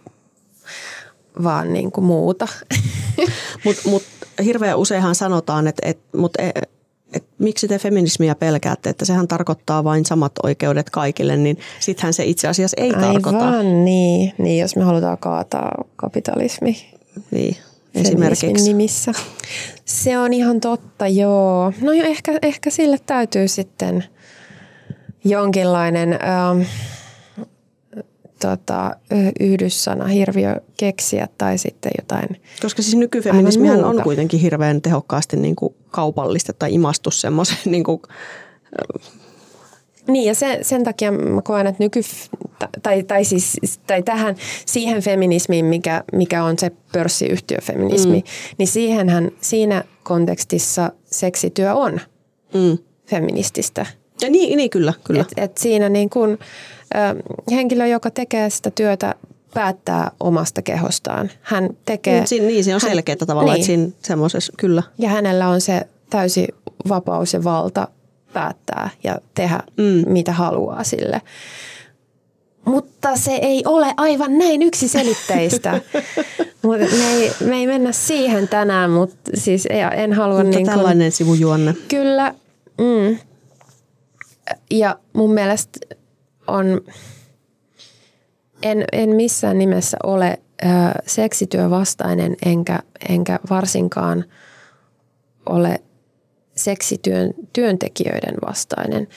vaan 1.43 1.73
niin 1.73 1.91
kuin 1.91 2.05
muuta. 2.05 2.47
Mutta 3.65 3.89
mut, 3.89 4.03
hirveän 4.43 4.77
useinhan 4.77 5.15
sanotaan, 5.15 5.67
että 5.67 5.89
et, 5.89 5.99
mut, 6.17 6.31
et, 6.39 6.69
et, 7.13 7.25
miksi 7.39 7.67
te 7.67 7.79
feminismiä 7.79 8.35
pelkäätte, 8.35 8.89
että 8.89 9.05
sehän 9.05 9.27
tarkoittaa 9.27 9.83
vain 9.83 10.05
samat 10.05 10.31
oikeudet 10.43 10.89
kaikille, 10.89 11.37
niin 11.37 11.57
sittenhän 11.79 12.13
se 12.13 12.25
itse 12.25 12.47
asiassa 12.47 12.77
ei 12.81 12.93
Aivan, 12.93 13.01
tarkoita. 13.01 13.63
niin. 13.63 14.33
niin. 14.37 14.61
jos 14.61 14.75
me 14.75 14.83
halutaan 14.83 15.17
kaataa 15.17 15.83
kapitalismi 15.95 16.77
Niin, 17.31 17.57
esimerkiksi. 17.95 18.67
nimissä. 18.67 19.11
Se 19.85 20.17
on 20.17 20.33
ihan 20.33 20.59
totta, 20.59 21.07
joo. 21.07 21.73
No 21.81 21.91
jo, 21.91 22.03
ehkä, 22.03 22.39
ehkä 22.41 22.69
sille 22.69 22.97
täytyy 23.05 23.47
sitten 23.47 24.03
jonkinlainen 25.23 26.13
ähm, 26.13 26.61
tota, 28.39 28.95
yhdyssana 29.39 30.05
hirviö 30.05 30.55
keksiä 30.77 31.27
tai 31.37 31.57
sitten 31.57 31.91
jotain. 31.97 32.41
Koska 32.61 32.81
siis 32.81 32.95
nykyfeminismihän 32.95 33.85
on 33.85 34.03
kuitenkin 34.03 34.39
hirveän 34.39 34.81
tehokkaasti 34.81 35.37
niin 35.37 35.55
kuin 35.55 35.75
kaupallista 35.91 36.53
tai 36.53 36.73
imastus 36.73 37.21
semmoisen 37.21 37.57
niin 37.71 37.83
kuin, 37.83 38.01
Niin 40.07 40.25
ja 40.25 40.35
sen, 40.35 40.65
sen 40.65 40.83
takia 40.83 41.11
mä 41.11 41.41
koen, 41.41 41.67
että 41.67 41.83
nyky, 41.83 42.01
tai, 42.83 43.03
tai, 43.03 43.23
siis, 43.23 43.57
tai 43.87 44.03
tähän 44.03 44.35
siihen 44.65 45.01
feminismiin, 45.01 45.65
mikä, 45.65 46.03
mikä 46.13 46.43
on 46.43 46.59
se 46.59 46.71
pörssiyhtiöfeminismi, 46.91 48.17
mm. 48.17 48.23
niin 48.57 48.67
siihenhän 48.67 49.31
siinä 49.41 49.83
kontekstissa 50.03 50.91
seksityö 51.05 51.73
on 51.73 51.99
mm. 52.53 52.77
feminististä. 53.05 53.85
Ja 54.21 54.29
niin, 54.29 54.57
niin 54.57 54.69
kyllä, 54.69 54.93
kyllä. 55.03 55.21
Et, 55.21 55.33
et 55.37 55.57
siinä 55.57 55.89
niin 55.89 56.09
kun, 56.09 56.31
ö, 56.31 56.37
henkilö, 57.51 57.87
joka 57.87 58.11
tekee 58.11 58.49
sitä 58.49 58.71
työtä, 58.71 59.15
päättää 59.53 60.11
omasta 60.19 60.61
kehostaan. 60.61 61.31
Hän 61.41 61.69
tekee... 61.85 62.13
Niin, 62.13 62.27
siinä- 62.27 62.47
niin, 62.47 62.63
se 62.63 62.75
on 62.75 62.81
hän- 62.81 62.91
selkeää 62.91 63.15
tavallaan, 63.15 63.45
niin. 63.45 63.61
että 63.61 63.65
siinä 63.65 63.89
semmoisessa, 64.01 64.53
kyllä. 64.57 64.83
Ja 64.97 65.09
hänellä 65.09 65.47
on 65.47 65.61
se 65.61 65.87
täysi 66.09 66.47
vapaus 66.89 67.33
ja 67.33 67.43
valta 67.43 67.87
päättää 68.33 68.89
ja 69.03 69.17
tehdä 69.35 69.59
mm. 69.77 70.11
mitä 70.11 70.31
haluaa 70.31 70.83
sille. 70.83 71.21
Mutta 72.65 73.15
se 73.15 73.31
ei 73.31 73.63
ole 73.65 73.93
aivan 73.97 74.37
näin 74.37 74.61
yksiselitteistä. 74.61 75.81
Mut 76.63 76.79
me, 76.79 77.13
ei, 77.13 77.31
me 77.45 77.55
ei 77.55 77.67
mennä 77.67 77.91
siihen 77.91 78.47
tänään, 78.47 78.91
mutta 78.91 79.31
siis 79.33 79.65
ei, 79.65 79.79
en 79.95 80.13
halua 80.13 80.43
Mutta 80.43 80.57
niin 80.57 80.67
kuin, 80.67 80.77
tällainen 80.77 81.11
sivujuonne. 81.11 81.75
Kyllä. 81.87 82.35
Mm. 82.77 83.17
Ja 84.71 84.99
mun 85.13 85.33
mielestä 85.33 85.79
on, 86.47 86.81
en, 88.63 88.85
en 88.91 89.09
missään 89.09 89.57
nimessä 89.57 89.97
ole 90.03 90.39
ö, 90.63 90.67
seksityövastainen 91.05 92.35
enkä, 92.45 92.79
enkä 93.09 93.39
varsinkaan 93.49 94.25
ole 95.45 95.81
seksityön 96.55 97.33
työntekijöiden 97.53 98.35
vastainen. 98.47 99.07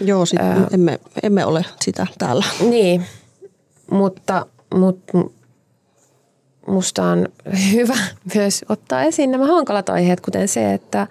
Joo, 0.00 0.26
sit 0.26 0.38
emme, 0.72 1.00
emme 1.22 1.46
ole 1.46 1.64
sitä 1.80 2.06
täällä. 2.18 2.44
Niin, 2.60 3.06
mutta, 3.90 4.46
mutta 4.74 5.18
musta 6.66 7.04
on 7.04 7.28
hyvä 7.72 7.96
myös 8.34 8.64
ottaa 8.68 9.02
esiin 9.02 9.30
nämä 9.30 9.46
hankalat 9.46 9.88
aiheet, 9.88 10.20
kuten 10.20 10.48
se, 10.48 10.74
että, 10.74 11.06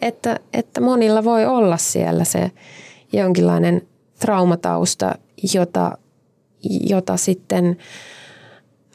että, 0.00 0.40
että 0.52 0.80
monilla 0.80 1.24
voi 1.24 1.46
olla 1.46 1.76
siellä 1.76 2.24
se 2.24 2.50
jonkinlainen 3.12 3.82
traumatausta, 4.18 5.14
jota, 5.54 5.98
jota 6.62 7.16
sitten 7.16 7.76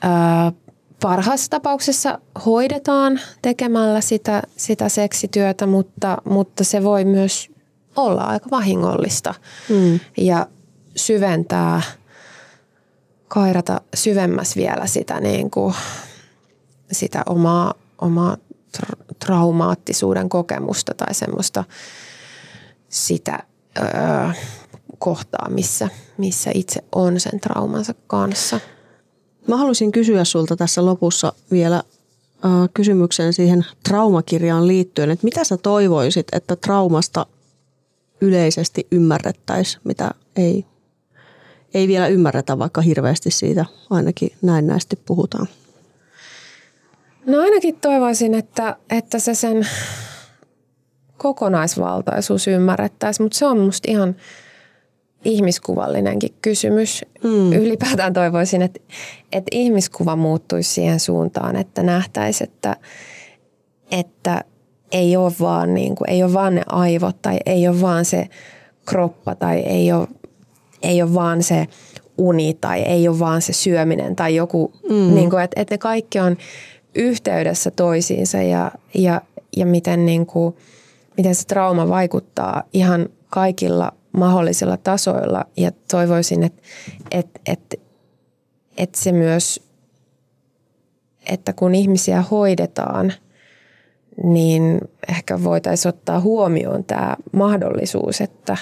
ää, 0.02 0.52
parhaassa 1.02 1.50
tapauksessa 1.50 2.20
hoidetaan 2.46 3.20
tekemällä 3.42 4.02
sitä, 4.02 4.42
sitä 4.58 4.90
seksityötä, 4.90 5.66
mutta, 5.66 6.18
mutta 6.26 6.64
se 6.64 6.84
voi 6.84 7.06
myös 7.06 7.52
olla 7.96 8.24
aika 8.24 8.50
vahingollista 8.52 9.34
mm. 9.70 10.00
ja 10.18 10.48
syventää, 10.96 11.82
kairata 13.28 13.82
syvemmäs 13.94 14.56
vielä 14.56 14.88
sitä, 14.88 15.20
niin 15.20 15.52
kuin, 15.52 15.74
sitä 16.92 17.24
omaa, 17.26 17.74
omaa 18.02 18.38
tra- 18.78 19.16
traumaattisuuden 19.20 20.30
kokemusta 20.30 20.94
tai 20.94 21.14
semmoista 21.14 21.64
sitä 22.90 23.40
öö, 23.80 24.30
kohtaa, 25.02 25.50
missä, 25.50 25.90
missä 26.18 26.52
itse 26.54 26.84
on 26.96 27.20
sen 27.20 27.40
traumansa 27.40 27.94
kanssa. 28.08 28.60
Mä 29.48 29.58
haluaisin 29.58 29.92
kysyä 29.92 30.24
sulta 30.24 30.56
tässä 30.56 30.86
lopussa 30.86 31.34
vielä 31.52 31.76
äh, 31.76 32.52
kysymyksen 32.74 33.34
siihen 33.34 33.66
traumakirjaan 33.90 34.68
liittyen, 34.68 35.12
että 35.12 35.26
mitä 35.26 35.44
sä 35.44 35.58
toivoisit, 35.58 36.28
että 36.32 36.56
traumasta 36.56 37.26
yleisesti 38.22 38.88
ymmärrettäisiin, 38.92 39.82
mitä 39.84 40.12
ei, 40.36 40.66
ei 41.74 41.88
vielä 41.88 42.08
ymmärretä, 42.08 42.60
vaikka 42.60 42.82
hirveästi 42.82 43.32
siitä 43.32 43.66
ainakin 43.90 44.32
näennäisesti 44.42 45.00
puhutaan. 45.06 45.48
No 47.26 47.40
ainakin 47.40 47.76
toivoisin, 47.76 48.34
että, 48.34 48.76
että 48.90 49.20
se 49.20 49.36
sen 49.36 49.68
kokonaisvaltaisuus 51.18 52.48
ymmärrettäisiin, 52.48 53.26
mutta 53.26 53.38
se 53.38 53.46
on 53.46 53.60
musta 53.60 53.92
ihan 53.92 54.16
ihmiskuvallinenkin 55.26 56.34
kysymys. 56.42 57.06
Mm. 57.24 57.54
Ylipäätään 57.54 58.14
toivoisin, 58.14 58.62
että, 58.62 58.80
että 59.32 59.50
ihmiskuva 59.52 60.16
muuttuisi 60.16 60.74
siihen 60.74 61.00
suuntaan, 61.00 61.56
että 61.56 61.84
nähtäisiin, 61.84 62.50
että, 62.50 62.76
että 63.92 64.44
ei 64.92 65.18
ole 65.18 65.34
vaan, 65.40 65.74
niin 65.74 65.96
kuin, 65.96 66.10
ei 66.10 66.24
ole 66.24 66.34
vaan 66.34 66.56
ne 66.56 66.62
aivot 66.68 67.22
tai 67.22 67.38
ei 67.46 67.68
ole 67.68 67.82
vaan 67.82 68.06
se 68.06 68.28
kroppa 68.86 69.36
tai 69.36 69.60
ei 69.60 69.92
ole, 69.92 70.08
ei 70.82 71.02
ole 71.02 71.14
vaan 71.14 71.44
se 71.44 71.68
uni 72.18 72.58
tai 72.62 72.82
ei 72.82 73.08
ole 73.08 73.20
vaan 73.20 73.42
se 73.42 73.54
syöminen 73.54 74.16
tai 74.16 74.36
joku, 74.36 74.74
mm. 74.90 75.16
niin 75.16 75.30
kuin, 75.30 75.44
että, 75.44 75.62
että 75.62 75.74
ne 75.74 75.78
kaikki 75.78 76.20
on 76.20 76.38
yhteydessä 76.96 77.72
toisiinsa 77.72 78.38
ja, 78.38 78.72
ja, 78.94 79.22
ja 79.58 79.66
miten, 79.66 80.06
niin 80.06 80.26
kuin, 80.26 80.56
miten 81.18 81.36
se 81.36 81.48
trauma 81.48 81.90
vaikuttaa 81.90 82.64
ihan 82.74 83.10
kaikilla 83.30 83.94
mahdollisilla 84.12 84.78
tasoilla 84.78 85.45
ja 85.58 85.71
toivoisin, 85.91 86.43
että, 86.43 86.62
että, 87.12 87.39
että, 87.45 87.78
että 88.78 89.00
se 89.00 89.12
myös, 89.12 89.63
että 91.30 91.54
kun 91.54 91.76
ihmisiä 91.76 92.21
hoidetaan, 92.21 93.13
niin 94.24 94.82
ehkä 95.10 95.43
voitaisiin 95.43 95.89
ottaa 95.89 96.19
huomioon 96.19 96.84
tämä 96.84 97.15
mahdollisuus, 97.34 98.21
että 98.21 98.58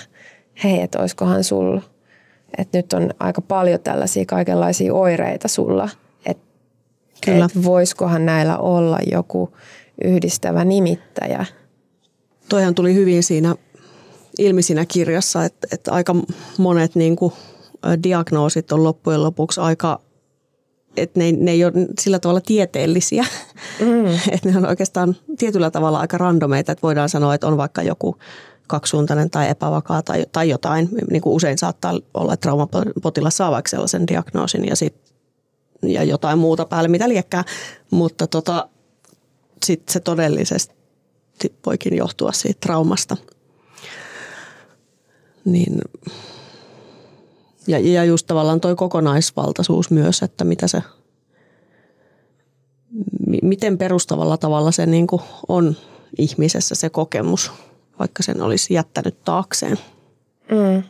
hei, 0.63 0.81
että 0.81 0.99
olisikohan 0.99 1.43
sulla, 1.43 1.81
että 2.57 2.77
nyt 2.77 2.93
on 2.93 3.09
aika 3.19 3.41
paljon 3.41 3.79
tällaisia 3.79 4.25
kaikenlaisia 4.25 4.93
oireita 4.93 5.47
sulla, 5.47 5.89
että, 6.25 6.43
Kyllä. 7.25 7.45
että 7.45 7.63
voisikohan 7.63 8.25
näillä 8.25 8.57
olla 8.57 8.99
joku 9.11 9.53
yhdistävä 10.03 10.65
nimittäjä. 10.65 11.45
Toihan 12.49 12.75
tuli 12.75 12.93
hyvin 12.93 13.23
siinä 13.23 13.55
ilmi 14.37 14.61
siinä 14.61 14.85
kirjassa, 14.85 15.45
että, 15.45 15.67
että 15.71 15.91
aika 15.91 16.15
monet 16.57 16.95
niin 16.95 17.15
kuin, 17.15 17.33
diagnoosit 18.03 18.71
on 18.71 18.83
loppujen 18.83 19.23
lopuksi 19.23 19.61
aika, 19.61 19.99
että 20.97 21.19
ne, 21.19 21.31
ne 21.31 21.51
ei 21.51 21.65
ole 21.65 21.73
sillä 21.99 22.19
tavalla 22.19 22.41
tieteellisiä. 22.41 23.25
Mm. 23.79 24.05
että 24.33 24.49
ne 24.49 24.57
on 24.57 24.65
oikeastaan 24.65 25.15
tietyllä 25.37 25.71
tavalla 25.71 25.99
aika 25.99 26.17
randomeita, 26.17 26.71
että 26.71 26.81
voidaan 26.83 27.09
sanoa, 27.09 27.33
että 27.33 27.47
on 27.47 27.57
vaikka 27.57 27.81
joku 27.81 28.15
kaksisuuntainen 28.67 29.29
tai 29.29 29.49
epävakaa 29.49 30.01
tai, 30.01 30.25
tai 30.31 30.49
jotain. 30.49 30.89
Niin 31.11 31.21
kuin 31.21 31.35
usein 31.35 31.57
saattaa 31.57 31.93
olla, 32.13 32.33
että 32.33 32.41
traumapotilas 32.41 33.37
saa 33.37 33.51
vaikka 33.51 33.69
sellaisen 33.69 34.07
diagnoosin 34.07 34.67
ja, 34.67 34.75
sit, 34.75 34.95
ja 35.81 36.03
jotain 36.03 36.39
muuta 36.39 36.65
päälle, 36.65 36.87
mitä 36.87 37.09
liekkää. 37.09 37.43
Mutta 37.91 38.27
tota, 38.27 38.69
sitten 39.65 39.93
se 39.93 39.99
todellisesti 39.99 40.75
voikin 41.65 41.97
johtua 41.97 42.31
siitä 42.31 42.59
traumasta. 42.59 43.17
Niin, 45.45 45.81
ja, 47.67 47.79
ja 47.79 48.03
just 48.03 48.27
tavallaan 48.27 48.61
toi 48.61 48.75
kokonaisvaltaisuus 48.75 49.91
myös, 49.91 50.23
että 50.23 50.43
mitä 50.43 50.67
se, 50.67 50.83
mi- 53.27 53.39
miten 53.43 53.77
perustavalla 53.77 54.37
tavalla 54.37 54.71
se 54.71 54.85
niin 54.85 55.07
kuin 55.07 55.21
on 55.47 55.75
ihmisessä 56.17 56.75
se 56.75 56.89
kokemus, 56.89 57.51
vaikka 57.99 58.23
sen 58.23 58.41
olisi 58.41 58.73
jättänyt 58.73 59.23
taakseen. 59.23 59.77
Mm. 60.51 60.83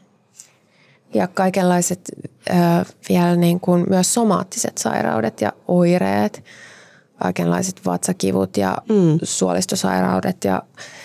Ja 1.14 1.28
kaikenlaiset 1.28 2.12
ö, 2.50 2.54
vielä 3.10 3.36
niin 3.36 3.60
kuin 3.60 3.86
myös 3.90 4.14
somaattiset 4.14 4.78
sairaudet 4.78 5.42
ja 5.42 5.54
oireet 5.68 6.44
kaikenlaiset 7.22 7.82
vatsakivut 7.86 8.58
ja 8.58 8.78
mm. 8.90 9.20
suolistosairaudet. 9.24 10.44
Ja, 10.44 10.64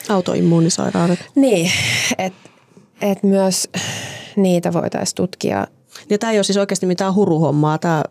Autoimmuunisairaudet. 0.09 1.19
niin, 1.35 1.71
että 2.19 2.51
et 3.01 3.23
myös 3.23 3.69
niitä 4.37 4.73
voitaisiin 4.73 5.17
tutkia. 5.17 5.67
Ja 6.11 6.19
tämä 6.19 6.31
ei 6.31 6.39
ole 6.39 6.45
siis 6.45 6.57
oikeasti 6.57 6.87
mitään 6.87 7.15
huruhommaa. 7.15 7.79
Tämä 7.79 8.03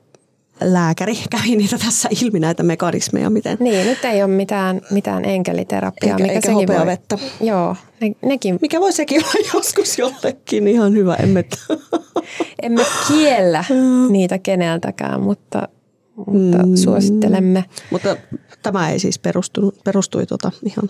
lääkäri 0.62 1.16
kävi 1.30 1.56
niitä 1.56 1.78
tässä 1.78 2.10
ilmi, 2.24 2.40
näitä 2.40 2.64
mekanismeja. 2.64 3.30
Miten... 3.30 3.58
Niin, 3.60 3.88
nyt 3.88 4.06
ei 4.06 4.24
ole 4.24 4.32
mitään, 4.32 4.82
mitään 4.92 5.26
enkeliterapiaa. 5.26 6.12
Eikä, 6.12 6.24
mikä 6.24 6.34
eikä 6.34 6.48
sekin 6.48 6.56
voi, 6.56 6.76
hopeavettä. 6.76 7.18
Joo, 7.42 7.76
ne, 8.02 8.12
nekin. 8.26 8.58
Mikä 8.62 8.80
voi 8.80 8.94
sekin 8.94 9.24
olla 9.24 9.48
joskus 9.54 9.98
jollekin 9.98 10.68
ihan 10.68 10.94
hyvä, 10.94 11.16
emme 11.16 11.46
Emme 12.62 12.86
kiellä 13.08 13.64
niitä 14.10 14.40
keneltäkään, 14.40 15.22
mutta, 15.22 15.68
mutta 16.16 16.64
mm. 16.66 16.76
suosittelemme. 16.76 17.66
Mutta 17.92 18.16
tämä 18.64 18.90
ei 18.90 19.00
siis 19.00 19.20
perustunut, 19.20 19.84
perustui 19.84 20.26
tota 20.26 20.52
ihan 20.66 20.90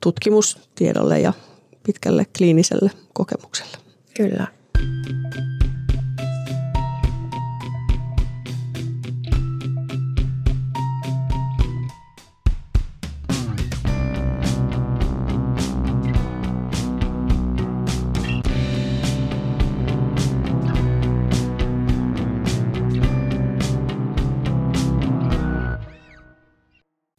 tutkimustiedolle 0.00 1.20
ja 1.20 1.32
pitkälle 1.86 2.26
kliiniselle 2.38 2.90
kokemukselle. 3.12 3.76
Kyllä. 4.16 4.46